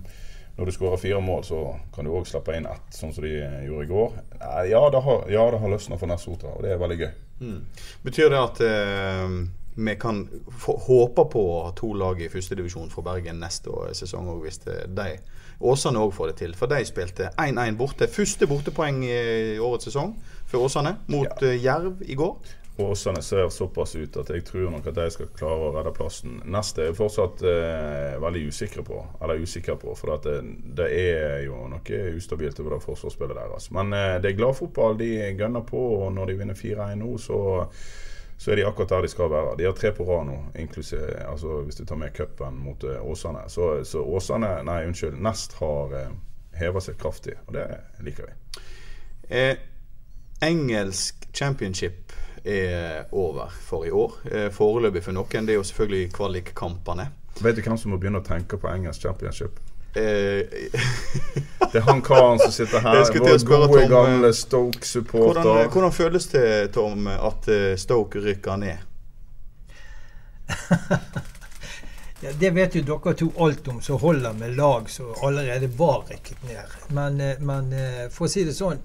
når 0.58 0.66
du 0.66 0.74
skårer 0.74 0.98
fire 0.98 1.20
mål, 1.22 1.44
så 1.46 1.60
kan 1.94 2.04
du 2.04 2.10
òg 2.10 2.26
slippe 2.26 2.56
inn 2.58 2.66
ett, 2.66 2.90
sånn 2.94 3.12
som 3.14 3.22
de 3.22 3.36
eh, 3.44 3.60
gjorde 3.68 3.84
i 3.86 3.90
går. 3.92 4.18
Eh, 4.40 4.64
Ja, 4.72 4.82
det 4.90 5.02
har, 5.04 5.24
ja, 5.30 5.44
det 5.54 5.60
har 5.62 5.70
løsna 5.70 5.98
for 6.00 6.10
Nessotra, 6.10 6.56
og 6.56 6.66
det 6.66 6.74
er 6.74 6.82
veldig 6.82 6.98
gøy. 6.98 7.10
Mm. 7.38 7.60
Betyr 8.02 8.32
det 8.34 8.40
at 8.42 8.62
eh, 8.66 9.36
vi 9.78 9.94
kan 10.02 10.24
håpe 10.88 11.28
på 11.30 11.44
å 11.52 11.60
ha 11.68 11.74
to 11.78 11.92
lag 11.94 12.18
i 12.18 12.30
førstedivisjon 12.32 12.90
fra 12.90 13.06
Bergen 13.12 13.38
neste 13.38 13.70
sesong 13.94 14.32
òg, 14.34 14.42
hvis 14.48 14.64
de 14.66 15.12
Åsane 15.58 15.98
òg 15.98 16.12
får 16.14 16.32
det 16.32 16.36
til? 16.38 16.52
For 16.58 16.70
de 16.70 16.84
spilte 16.86 17.32
1-1 17.34 17.78
borte. 17.78 18.06
Første 18.10 18.46
bortepoeng 18.46 19.00
i 19.06 19.58
årets 19.58 19.88
sesong 19.90 20.12
for 20.46 20.66
Åsane 20.66 20.96
mot 21.10 21.42
ja. 21.42 21.54
Jerv 21.54 22.02
i 22.06 22.14
går. 22.18 22.36
Åsane 22.78 23.22
ser 23.22 23.48
såpass 23.48 23.96
ut 23.96 24.16
at 24.16 24.30
jeg 24.30 24.44
tror 24.46 24.70
nok 24.70 24.86
at 24.86 24.94
de 24.94 25.06
skal 25.10 25.30
klare 25.34 25.68
å 25.68 25.70
redde 25.74 25.92
plassen. 25.96 26.36
Neste 26.46 26.84
er 26.84 26.90
jeg 26.90 26.98
fortsatt 26.98 27.42
eh, 27.42 28.18
veldig 28.22 28.42
usikre 28.52 28.84
på, 28.86 29.00
eller 29.22 29.42
usikker 29.42 29.78
på, 29.82 29.94
for 29.98 30.14
det, 30.22 30.36
det 30.78 30.86
er 30.94 31.40
jo 31.46 31.64
noe 31.72 32.02
ustabilt 32.14 32.60
over 32.62 32.76
det 32.76 32.84
forsvarsspillet 32.84 33.40
deres. 33.40 33.70
Men 33.74 33.90
eh, 33.96 34.18
det 34.22 34.30
er 34.30 34.38
gladfotball. 34.38 34.98
De 35.00 35.10
gønner 35.38 35.66
på, 35.66 35.80
og 36.02 36.12
når 36.14 36.30
de 36.30 36.38
vinner 36.42 36.58
4-1 36.58 37.02
nå, 37.02 37.10
så, 37.22 37.40
så 38.38 38.52
er 38.52 38.60
de 38.60 38.68
akkurat 38.68 38.94
der 38.94 39.08
de 39.08 39.10
skal 39.10 39.32
være. 39.32 39.56
De 39.58 39.66
har 39.66 39.74
tre 39.78 39.90
på 39.96 40.06
rad 40.06 40.28
nå, 40.30 40.38
altså 41.26 41.60
hvis 41.64 41.80
du 41.80 41.84
tar 41.84 41.98
med 41.98 42.14
cupen 42.14 42.60
mot 42.62 42.86
eh, 42.86 43.02
Åsane. 43.02 43.48
Så, 43.50 43.72
så 43.84 44.04
Åsane, 44.06 44.52
nei 44.68 44.84
unnskyld, 44.86 45.18
Nest 45.26 45.58
har 45.58 45.98
eh, 45.98 46.14
heva 46.62 46.82
seg 46.84 46.98
kraftig, 47.00 47.34
og 47.46 47.58
det 47.58 47.66
liker 48.06 48.30
vi. 48.30 48.62
Eh, 49.34 49.56
engelsk 50.46 51.26
championship 51.34 52.07
er 52.44 53.08
over 53.12 53.52
for 53.68 53.86
i 53.86 53.90
år. 53.90 54.18
Eh, 54.30 54.50
foreløpig 54.54 55.02
for 55.04 55.16
noen. 55.16 55.46
Det 55.46 55.54
er 55.54 55.60
jo 55.60 55.66
selvfølgelig 55.66 56.12
kvalikkampene. 56.16 57.08
Vet 57.40 57.56
du 57.56 57.62
hvem 57.62 57.78
som 57.78 57.94
må 57.94 57.98
begynne 58.00 58.22
å 58.22 58.26
tenke 58.26 58.58
på 58.58 58.70
engelsk 58.70 59.06
championship? 59.06 59.60
Eh, 59.94 60.42
Det 61.72 61.80
er 61.80 61.86
han 61.88 62.02
karen 62.02 62.38
som 62.40 62.52
sitter 62.52 62.80
her, 62.80 63.02
vår 63.04 63.44
gode 63.44 63.80
Tom, 63.80 63.88
gamle 63.90 64.32
Stoke-supporter. 64.32 65.68
hvordan 65.68 65.92
føles 65.92 66.28
det, 66.32 66.72
Tom, 66.72 67.06
at 67.08 67.48
eh, 67.52 67.74
Stoke 67.76 68.22
rykker 68.24 68.56
ned? 68.56 68.78
Ja, 72.20 72.32
det 72.34 72.50
vet 72.50 72.74
jo 72.74 72.80
dere 72.82 73.12
to 73.14 73.28
alt 73.38 73.68
om, 73.70 73.76
som 73.82 74.00
holder 74.02 74.32
med 74.34 74.56
lag 74.56 74.88
som 74.90 75.12
allerede 75.22 75.68
var 75.78 76.02
rykket 76.08 76.40
ned. 76.48 76.72
Men, 76.88 77.20
eh, 77.20 77.38
men 77.38 77.72
eh, 77.72 78.08
for 78.10 78.26
å 78.26 78.30
si 78.32 78.42
det 78.42 78.56
sånn, 78.58 78.80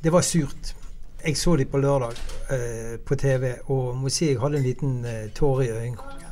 det 0.00 0.12
var 0.14 0.24
surt. 0.24 0.72
Jeg 1.26 1.36
så 1.36 1.56
dem 1.56 1.68
på 1.70 1.78
lørdag 1.82 2.18
eh, 2.54 2.98
på 3.02 3.16
TV, 3.18 3.56
og 3.66 3.96
må 3.98 4.10
si 4.14 4.28
jeg 4.30 4.38
hadde 4.38 4.60
en 4.60 4.66
liten 4.66 4.92
eh, 5.04 5.24
tåre 5.34 5.66
i 5.66 5.72
øyekroken. 5.74 6.22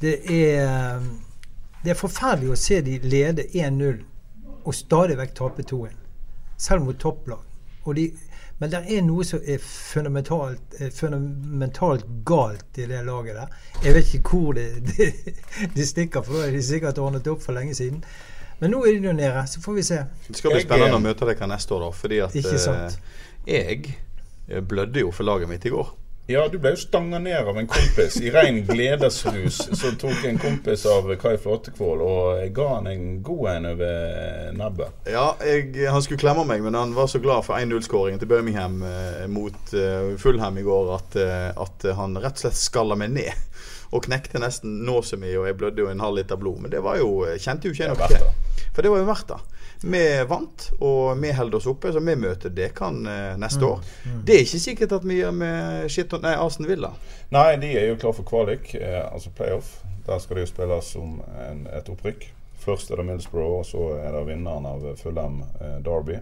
Det 0.00 0.14
er, 0.24 0.62
eh, 0.64 1.02
det 1.84 1.92
er 1.92 1.98
forferdelig 2.00 2.54
å 2.54 2.56
se 2.56 2.80
de 2.80 2.96
lede 3.04 3.44
1-0 3.52 4.00
og 4.64 4.74
stadig 4.74 5.18
vekk 5.20 5.36
tape 5.36 5.66
2-1. 5.68 5.98
Selv 6.56 6.86
mot 6.86 6.96
topplag. 7.00 7.44
De, 7.96 8.06
men 8.60 8.72
det 8.72 8.80
er 8.92 9.04
noe 9.04 9.24
som 9.24 9.40
er 9.44 9.60
fundamentalt, 9.64 10.74
eh, 10.78 10.90
fundamentalt 10.92 12.08
galt 12.24 12.80
i 12.80 12.88
det 12.88 13.04
laget 13.04 13.36
der. 13.36 13.54
Jeg 13.84 13.94
vet 13.94 14.14
ikke 14.14 14.40
hvor 14.40 14.52
det, 14.56 14.66
det, 14.96 15.12
det 15.76 15.88
stikker, 15.88 16.22
for 16.22 16.40
da 16.40 16.48
er 16.48 16.56
de 16.56 16.62
sikkert 16.64 17.00
ordnet 17.00 17.28
opp 17.28 17.44
for 17.44 17.56
lenge 17.56 17.76
siden. 17.76 18.04
Men 18.60 18.74
nå 18.74 18.82
er 18.84 18.98
de 19.00 19.08
jo 19.10 19.16
nede, 19.16 19.46
så 19.48 19.62
får 19.64 19.78
vi 19.78 19.86
se. 19.86 20.02
Det 20.28 20.36
skal 20.36 20.54
bli 20.54 20.64
spennende 20.64 20.92
eh, 20.92 21.00
å 21.00 21.04
møte 21.04 21.28
dere 21.28 21.48
neste 21.48 21.76
år, 21.76 21.86
da. 21.86 21.90
Fordi 22.02 22.20
at 22.26 22.36
Ikke 22.36 22.60
sant. 22.60 23.00
eh, 23.46 23.56
jeg 23.56 23.96
eh, 24.48 24.60
blødde 24.60 25.06
jo 25.06 25.12
for 25.16 25.28
laget 25.28 25.48
mitt 25.48 25.64
i 25.64 25.72
går. 25.72 25.94
Ja, 26.30 26.44
du 26.46 26.60
ble 26.62 26.70
jo 26.76 26.78
stanga 26.78 27.18
ned 27.18 27.48
av 27.50 27.56
en 27.58 27.66
kompis 27.66 28.20
i 28.22 28.30
ren 28.30 28.60
gledesrus. 28.68 29.56
Så 29.74 29.90
tok 29.98 30.22
en 30.28 30.38
kompis 30.38 30.84
av 30.86 31.08
Kai 31.18 31.34
Flåtekvål 31.42 32.04
og 32.04 32.20
jeg 32.38 32.52
ga 32.54 32.66
han 32.76 32.86
en 32.86 33.06
god 33.26 33.48
en 33.50 33.66
over 33.72 34.52
nebbet. 34.54 35.00
Ja, 35.10 35.24
jeg, 35.42 35.72
han 35.90 36.04
skulle 36.06 36.20
klemme 36.22 36.44
meg, 36.46 36.62
men 36.62 36.78
han 36.78 36.94
var 36.94 37.10
så 37.10 37.18
glad 37.18 37.48
for 37.48 37.58
1-0-skåringen 37.58 38.22
til 38.22 38.30
Birmingham 38.30 38.78
eh, 38.86 39.24
mot 39.32 39.74
eh, 39.74 40.12
Fulham 40.22 40.60
i 40.60 40.66
går 40.66 40.92
at, 41.00 41.18
eh, 41.18 41.48
at 41.66 41.88
han 41.98 42.14
rett 42.20 42.38
og 42.38 42.44
slett 42.44 42.60
skalla 42.60 42.98
meg 43.00 43.10
ned. 43.16 43.48
Og 43.90 44.06
knekte 44.06 44.38
nesten 44.38 44.84
nåsa 44.86 45.18
mi, 45.18 45.32
og 45.34 45.48
jeg 45.50 45.58
blødde 45.58 45.82
jo 45.82 45.90
en 45.90 46.04
halv 46.04 46.20
liter 46.20 46.38
blod. 46.38 46.62
Men 46.62 46.70
det 46.70 46.84
var 46.86 47.00
jo, 47.02 47.24
kjente 47.42 47.66
jo 47.66 47.74
ikke 47.74 47.88
jeg 47.88 47.96
noe 47.96 48.12
til. 48.12 48.39
For 48.74 48.82
det 48.82 48.92
var 48.92 49.02
jo 49.02 49.08
verdt 49.08 49.32
det. 49.32 49.40
Vi 49.82 50.02
vant, 50.28 50.66
og 50.84 51.22
vi 51.22 51.30
holder 51.32 51.56
oss 51.56 51.68
oppe, 51.70 51.92
så 51.92 52.02
vi 52.04 52.16
møter 52.20 52.52
Dekan 52.52 52.98
eh, 53.08 53.36
neste 53.40 53.64
år. 53.64 53.80
Det 54.26 54.34
er 54.34 54.42
ikke 54.44 54.60
sikkert 54.60 54.92
at 54.98 55.06
vi 55.08 55.22
gjør 55.22 55.32
med 55.32 55.86
Shitton, 55.92 56.20
nei, 56.26 56.34
Arsen 56.36 56.68
Villa. 56.68 56.92
Nei, 57.32 57.54
de 57.62 57.70
er 57.80 57.88
jo 57.88 57.96
klar 58.02 58.12
for 58.16 58.28
kvalik, 58.28 58.74
eh, 58.76 59.00
altså 59.06 59.32
playoff. 59.36 59.78
Der 60.06 60.20
skal 60.20 60.36
det 60.36 60.44
jo 60.44 60.50
spilles 60.52 60.92
som 60.96 61.16
en, 61.46 61.64
et 61.72 61.88
opprykk. 61.88 62.28
Først 62.60 62.92
er 62.92 63.00
det 63.00 63.08
Millsbrough, 63.08 63.62
og 63.62 63.66
så 63.66 63.86
er 63.96 64.12
det 64.12 64.26
vinneren 64.28 64.68
av 64.68 64.84
Fulham 65.00 65.40
eh, 65.60 65.78
Derby. 65.86 66.20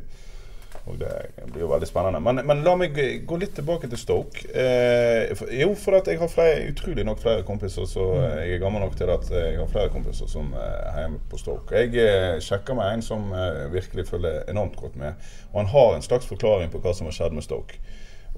Og 0.88 0.98
det 1.00 1.12
blir 1.52 1.64
jo 1.64 1.70
veldig 1.70 1.88
spennende. 1.88 2.20
Men, 2.24 2.40
men 2.48 2.62
la 2.64 2.74
meg 2.78 2.96
gå 3.28 3.38
litt 3.40 3.54
tilbake 3.58 3.90
til 3.90 4.00
Stoke. 4.00 4.44
Eh, 4.48 5.34
for, 5.38 5.52
jo, 5.52 5.70
for 5.78 5.98
at 5.98 6.08
jeg 6.08 6.20
har 6.20 6.32
flere, 6.32 6.64
utrolig 6.72 7.04
nok 7.06 7.20
flere 7.22 7.44
kompiser, 7.48 7.86
så 7.90 8.06
mm. 8.14 8.26
jeg 8.40 8.56
er 8.56 8.62
gammel 8.62 8.84
nok 8.84 8.96
til 8.98 9.12
at 9.12 9.30
jeg 9.34 9.58
har 9.60 9.70
flere 9.70 9.92
kompiser 9.92 10.30
som 10.30 10.50
eh, 10.56 10.90
heier 10.96 11.12
med 11.14 11.24
på 11.30 11.40
Stoke. 11.40 11.76
Jeg 11.76 11.94
eh, 12.02 12.40
sjekker 12.44 12.78
med 12.78 12.96
en 12.96 13.04
som 13.04 13.32
eh, 13.36 13.64
virkelig 13.74 14.08
følger 14.08 14.44
enormt 14.48 14.76
godt 14.80 14.98
med. 15.00 15.30
Og 15.52 15.62
han 15.62 15.72
har 15.74 15.94
en 15.96 16.06
slags 16.08 16.28
forklaring 16.30 16.72
på 16.72 16.82
hva 16.84 16.96
som 16.96 17.10
har 17.10 17.18
skjedd 17.18 17.36
med 17.36 17.46
Stoke. 17.46 17.80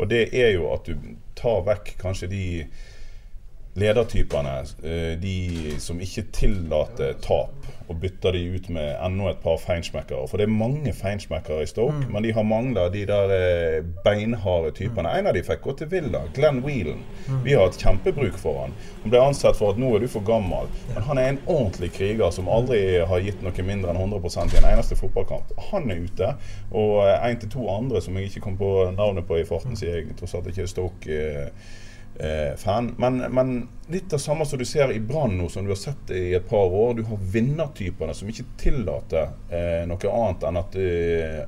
Og 0.00 0.08
det 0.10 0.28
er 0.32 0.54
jo 0.54 0.70
at 0.72 0.86
du 0.88 0.96
tar 1.38 1.62
vekk 1.66 1.94
kanskje 2.00 2.30
de 2.30 2.44
ledertypene, 3.78 4.58
eh, 4.82 5.18
de 5.20 5.74
som 5.78 6.00
ikke 6.00 6.26
tillater 6.34 7.14
tap, 7.22 7.54
og 7.90 7.98
bytter 7.98 8.34
de 8.34 8.40
ut 8.54 8.68
med 8.70 8.92
enda 9.02 9.30
et 9.32 9.40
par 9.42 9.56
feinschmeckere. 9.58 10.26
For 10.30 10.38
det 10.38 10.46
er 10.46 10.52
mange 10.54 10.92
feinschmeckere 10.94 11.64
i 11.64 11.70
Stoke, 11.70 12.06
men 12.10 12.22
de 12.22 12.32
har 12.34 12.46
mangla 12.46 12.88
de 12.90 13.02
der 13.06 13.32
eh, 13.34 13.78
beinharde 14.04 14.70
typene. 14.78 15.10
En 15.10 15.26
av 15.26 15.34
de 15.34 15.42
fikk 15.46 15.64
gå 15.64 15.74
til 15.78 15.90
Villa, 15.90 16.22
Glenn 16.34 16.62
Whelan. 16.66 17.02
Vi 17.44 17.56
har 17.56 17.66
hatt 17.66 17.80
kjempebruk 17.82 18.38
for 18.38 18.62
han. 18.62 18.76
Han 19.02 19.14
ble 19.14 19.22
ansett 19.24 19.58
for 19.58 19.74
at 19.74 19.82
nå 19.82 19.90
er 19.96 20.04
du 20.04 20.08
for 20.12 20.26
gammel, 20.26 20.70
men 20.94 21.06
han 21.08 21.18
er 21.18 21.32
en 21.32 21.42
ordentlig 21.46 21.90
kriger 21.98 22.30
som 22.34 22.50
aldri 22.50 22.80
har 23.10 23.26
gitt 23.26 23.42
noe 23.42 23.66
mindre 23.66 23.90
enn 23.90 24.02
100% 24.06 24.54
i 24.54 24.62
en 24.62 24.70
eneste 24.70 24.98
fotballkamp. 24.98 25.50
Han 25.72 25.90
er 25.90 26.06
ute, 26.06 26.32
og 26.70 26.96
eh, 27.08 27.18
en 27.26 27.42
til 27.42 27.54
to 27.58 27.66
andre 27.74 28.02
som 28.02 28.18
jeg 28.18 28.30
ikke 28.30 28.46
kom 28.46 28.58
på 28.60 28.72
navnet 28.94 29.26
på 29.26 29.42
i 29.42 29.46
farten, 29.46 29.78
sier 29.78 29.98
jeg 29.98 30.18
tross 30.18 30.38
alt 30.38 30.50
ikke 30.50 30.66
er 30.66 30.74
Stoke. 30.74 31.22
Eh, 32.18 32.56
fan. 32.56 32.94
Men, 32.98 33.18
men 33.34 33.68
litt 33.88 34.12
av 34.12 34.18
samme 34.18 34.46
som 34.46 34.58
du 34.58 34.64
ser 34.64 34.92
i 34.92 35.00
Brann 35.00 35.38
nå, 35.38 35.48
som 35.48 35.64
du 35.64 35.70
har 35.70 35.80
sett 35.80 36.10
i 36.10 36.34
et 36.34 36.48
par 36.48 36.72
år. 36.72 36.94
Du 36.94 37.02
har 37.08 37.24
vinnertypene 37.32 38.14
som 38.14 38.28
ikke 38.30 38.48
tillater 38.60 39.32
eh, 39.48 39.82
noe 39.88 40.12
annet 40.14 40.46
enn 40.48 40.60
at 40.60 40.78
eh, 40.80 41.40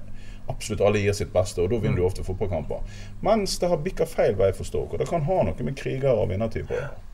absolutt 0.51 0.83
alle 0.85 0.99
gir 1.03 1.15
sitt 1.17 1.33
beste, 1.33 1.63
og 1.63 1.71
da 1.71 1.79
vinner 1.83 2.01
du 2.01 2.07
ofte 2.07 2.25
fotballkamper. 2.27 2.83
Mens 3.23 3.59
det 3.63 3.71
har 3.71 3.81
bikka 3.83 4.07
feil 4.11 4.37
vei 4.39 4.51
for 4.57 4.69
Stoke, 4.69 4.97
og 4.97 5.03
det 5.03 5.09
kan 5.11 5.25
ha 5.29 5.41
noe 5.47 5.67
med 5.67 5.79
krigere 5.79 6.19
og 6.19 6.31
vinnertyper 6.33 6.77
å 6.77 6.81
gjøre. 6.83 7.09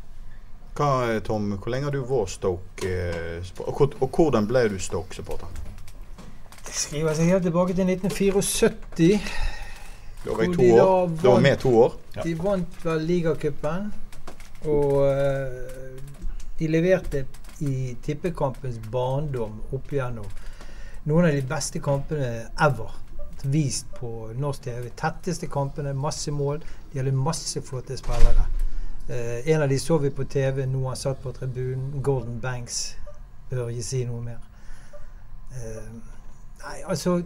Hva, 0.79 0.91
Tom, 1.27 1.51
hvor 1.59 1.73
lenge 1.75 1.89
har 1.89 1.95
du 1.95 2.05
vært 2.07 2.37
Stoke? 2.37 2.87
eh, 2.87 3.53
og, 3.67 3.99
og 3.99 4.09
hvordan 4.15 4.47
ble 4.49 4.69
du 4.73 4.79
Stoke-supporter? 4.81 5.51
Det 6.69 6.75
skriver 6.77 7.17
seg 7.17 7.33
helt 7.33 7.47
tilbake 7.49 7.75
til 7.75 7.89
1974. 7.89 9.58
Da 10.25 10.35
var 10.35 10.43
jeg 10.43 10.55
to 10.55 10.69
år. 10.75 11.11
Da 11.23 11.31
var 11.31 11.41
vi 11.41 11.55
to 11.63 11.75
år. 11.79 11.97
Ja. 12.17 12.23
De 12.23 12.35
vant 12.43 12.85
vel 12.85 13.05
ligacupen, 13.07 13.93
og 14.67 14.95
eh, 15.07 15.99
de 16.59 16.71
leverte 16.71 17.25
i 17.63 17.95
tippekampens 18.03 18.79
barndom 18.91 19.61
opp 19.75 19.93
igjennom 19.93 20.27
noen 21.09 21.29
av 21.29 21.37
de 21.37 21.45
beste 21.49 21.81
kampene 21.83 22.49
ever. 22.61 22.97
Vist 23.49 23.87
på 23.95 24.33
norsk 24.35 24.67
TV. 24.67 24.89
Tetteste 24.99 25.47
kampene, 25.51 25.95
masse 25.95 26.33
mål. 26.35 26.63
De 26.93 26.99
hadde 26.99 27.15
masse 27.15 27.63
flotte 27.63 27.97
spillere. 27.97 28.49
Eh, 29.09 29.49
en 29.55 29.63
av 29.63 29.69
de 29.71 29.79
så 29.79 29.99
vi 30.03 30.11
på 30.11 30.27
TV 30.29 30.67
nå 30.67 30.83
han 30.89 30.99
satt 30.99 31.23
på 31.23 31.33
tribunen. 31.33 32.03
Golden 32.03 32.41
Banks. 32.43 32.97
Bør 33.51 33.71
ikke 33.73 33.87
si 33.87 34.03
noe 34.09 34.21
mer. 34.27 34.43
Eh, 35.55 35.93
nei, 36.65 36.77
altså 36.85 37.23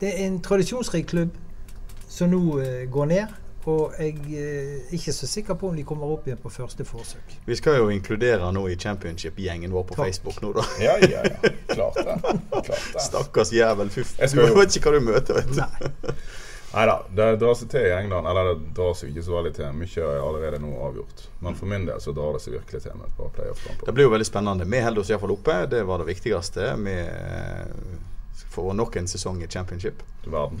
Det 0.00 0.08
er 0.10 0.26
en 0.26 0.40
tradisjonsrik 0.42 1.06
klubb 1.06 1.36
som 2.14 2.30
nå 2.30 2.42
eh, 2.62 2.84
går 2.90 3.10
ned. 3.10 3.40
Og 3.64 3.94
jeg 3.96 4.18
eh, 4.36 4.72
er 4.84 4.90
ikke 4.92 5.12
så 5.16 5.24
sikker 5.26 5.56
på 5.56 5.70
om 5.70 5.76
de 5.78 5.86
kommer 5.88 6.10
opp 6.12 6.26
igjen 6.28 6.36
på 6.42 6.50
første 6.52 6.84
forsøk. 6.84 7.30
Vi 7.48 7.56
skal 7.56 7.78
jo 7.80 7.86
inkludere 7.94 8.50
nå 8.52 8.66
i 8.68 8.74
championship-gjengen 8.76 9.72
vår 9.72 9.86
på 9.88 9.96
Takk. 9.96 10.04
Facebook 10.10 10.42
nå, 10.44 10.50
da. 10.58 10.64
Ja, 10.84 10.98
ja, 11.00 11.22
ja. 11.30 11.52
Klart 11.72 11.96
det. 11.96 12.16
Klart 12.52 12.68
det. 12.92 13.00
Stakkars 13.06 13.52
jævel. 13.56 13.88
Fy 13.94 14.04
f... 14.04 14.12
Jeg 14.20 14.34
Du 14.36 14.42
jo- 14.44 14.58
vet 14.60 14.76
ikke 14.76 14.92
hva 14.92 14.98
du 15.00 15.06
møter, 15.08 15.40
vet 15.40 15.48
du. 15.48 15.62
Nei. 15.62 16.18
Nei 16.74 16.84
da, 16.90 16.94
det 17.16 17.26
drar 17.40 17.54
seg 17.56 17.68
til 17.72 17.88
i 17.88 17.92
England. 17.96 18.28
Eller 18.28 18.52
det 18.52 18.70
drar 18.76 18.92
seg 19.00 19.14
ikke 19.14 19.24
så 19.30 19.36
veldig 19.38 19.54
til. 19.56 19.72
Mye 19.80 20.06
er 20.12 20.20
allerede 20.28 20.60
nå 20.60 20.72
avgjort. 20.90 21.24
Men 21.46 21.56
for 21.56 21.70
min 21.72 21.88
del 21.88 22.00
så 22.04 22.12
drar 22.16 22.36
det 22.36 22.44
seg 22.44 22.58
virkelig 22.58 22.84
til 22.84 22.96
med 23.00 23.08
et 23.08 23.16
par 23.16 23.32
playoff-kamper. 23.36 23.86
Det 23.88 23.94
blir 23.96 24.10
jo 24.10 24.12
veldig 24.18 24.28
spennende. 24.28 24.68
Vi 24.68 24.84
holder 24.84 25.06
oss 25.06 25.12
iallfall 25.14 25.36
oppe. 25.38 25.56
Det 25.72 25.80
var 25.88 26.04
det 26.04 26.10
viktigste. 26.12 26.68
Vi 26.84 26.96
eh, 27.00 28.48
får 28.58 28.74
nok 28.76 29.00
en 29.00 29.08
sesong 29.16 29.40
i 29.40 29.48
championship. 29.48 30.04
Verden. 30.26 30.60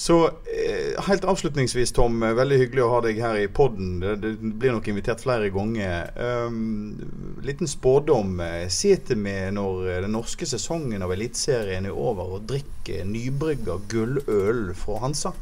Så 0.00 0.26
eh, 0.28 1.02
helt 1.04 1.24
avslutningsvis, 1.24 1.92
Tom. 1.92 2.22
eh, 2.22 2.32
Veldig 2.32 2.56
hyggelig 2.56 2.84
å 2.86 2.92
ha 2.94 3.00
deg 3.04 3.18
her 3.20 3.36
i 3.36 3.48
podden. 3.52 3.98
Det 4.00 4.30
blir 4.40 4.72
nok 4.72 4.86
invitert 4.88 5.20
flere 5.20 5.50
ganger. 5.52 6.08
Um, 6.16 7.36
liten 7.44 7.68
spådom. 7.68 8.38
eh, 8.40 8.64
Sitter 8.72 9.18
vi 9.20 9.34
når 9.52 10.00
den 10.06 10.14
norske 10.16 10.48
sesongen 10.48 11.04
av 11.04 11.12
Eliteserien 11.12 11.84
er 11.90 11.92
over 11.92 12.38
og 12.38 12.46
drikker 12.48 13.04
nybrygga 13.04 13.76
gulløl 13.92 14.70
fra 14.72 15.02
Hansa? 15.04 15.34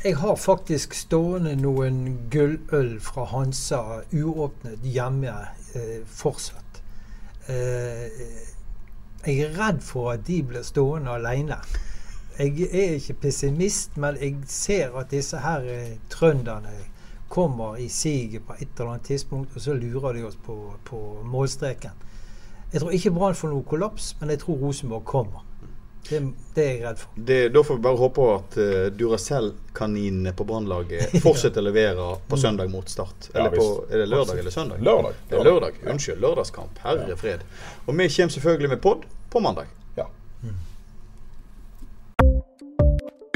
Jeg 0.00 0.16
har 0.22 0.40
faktisk 0.40 0.96
stående 0.96 1.52
noen 1.60 2.00
gulløl 2.32 2.94
fra 3.04 3.26
Hansa 3.34 3.82
uåpnet 4.16 4.80
hjemme 4.96 5.36
eh, 5.76 6.00
fortsatt. 6.08 6.80
Eh, 7.52 8.08
jeg 9.28 9.44
er 9.44 9.54
redd 9.60 9.84
for 9.84 10.14
at 10.14 10.24
de 10.24 10.40
blir 10.54 10.64
stående 10.64 11.20
alene. 11.20 11.60
Jeg 12.40 12.70
er 12.72 12.94
ikke 12.96 13.18
pessimist, 13.26 13.96
men 14.00 14.16
jeg 14.16 14.36
ser 14.48 14.94
at 14.96 15.10
disse 15.12 15.36
her 15.36 15.66
eh, 15.68 15.98
trønderne 16.08 16.72
kommer 17.28 17.76
i 17.76 17.88
siget 17.88 18.46
på 18.46 18.54
et 18.56 18.68
eller 18.78 18.94
annet 18.94 19.04
tidspunkt, 19.06 19.50
og 19.54 19.60
så 19.60 19.74
lurer 19.74 20.16
de 20.16 20.24
oss 20.24 20.38
på, 20.46 20.56
på 20.84 21.20
målstreken. 21.24 22.06
Jeg 22.72 22.80
tror 22.80 22.90
ikke 22.96 23.10
Brann 23.10 23.36
får 23.36 23.52
noe 23.52 23.66
kollaps, 23.66 24.14
men 24.20 24.32
jeg 24.32 24.40
tror 24.40 24.56
Rosenborg 24.62 25.04
kommer. 25.04 25.44
Det, 26.08 26.20
det 26.54 26.64
er 26.64 26.70
jeg 26.70 26.84
redd 26.86 27.02
for. 27.02 27.18
Det, 27.28 27.38
da 27.54 27.62
får 27.66 27.76
vi 27.76 27.84
bare 27.84 28.00
håpe 28.00 28.28
at 28.34 28.56
uh, 28.56 28.86
Duracell-kaninene 28.98 30.32
på 30.36 30.46
Brannlaget 30.48 31.12
fortsetter 31.26 31.60
å 31.60 31.66
levere 31.68 32.06
på 32.30 32.38
søndag 32.40 32.72
mot 32.72 32.88
Start. 32.88 33.28
Ja, 33.34 33.50
på, 33.52 33.66
er 33.90 34.02
det 34.04 34.08
lørdag 34.08 34.40
eller 34.40 34.54
søndag? 34.54 34.80
Lørdag. 34.86 35.20
Det 35.28 35.38
er 35.38 35.50
lørdag. 35.50 35.82
Unnskyld. 35.92 36.24
Lørdagskamp. 36.24 36.80
Herre 36.86 37.18
fred. 37.20 37.44
Og 37.84 37.92
vi 37.92 38.08
kommer 38.16 38.34
selvfølgelig 38.38 38.72
med 38.72 38.82
pod 38.86 39.04
på 39.30 39.44
mandag. 39.44 39.68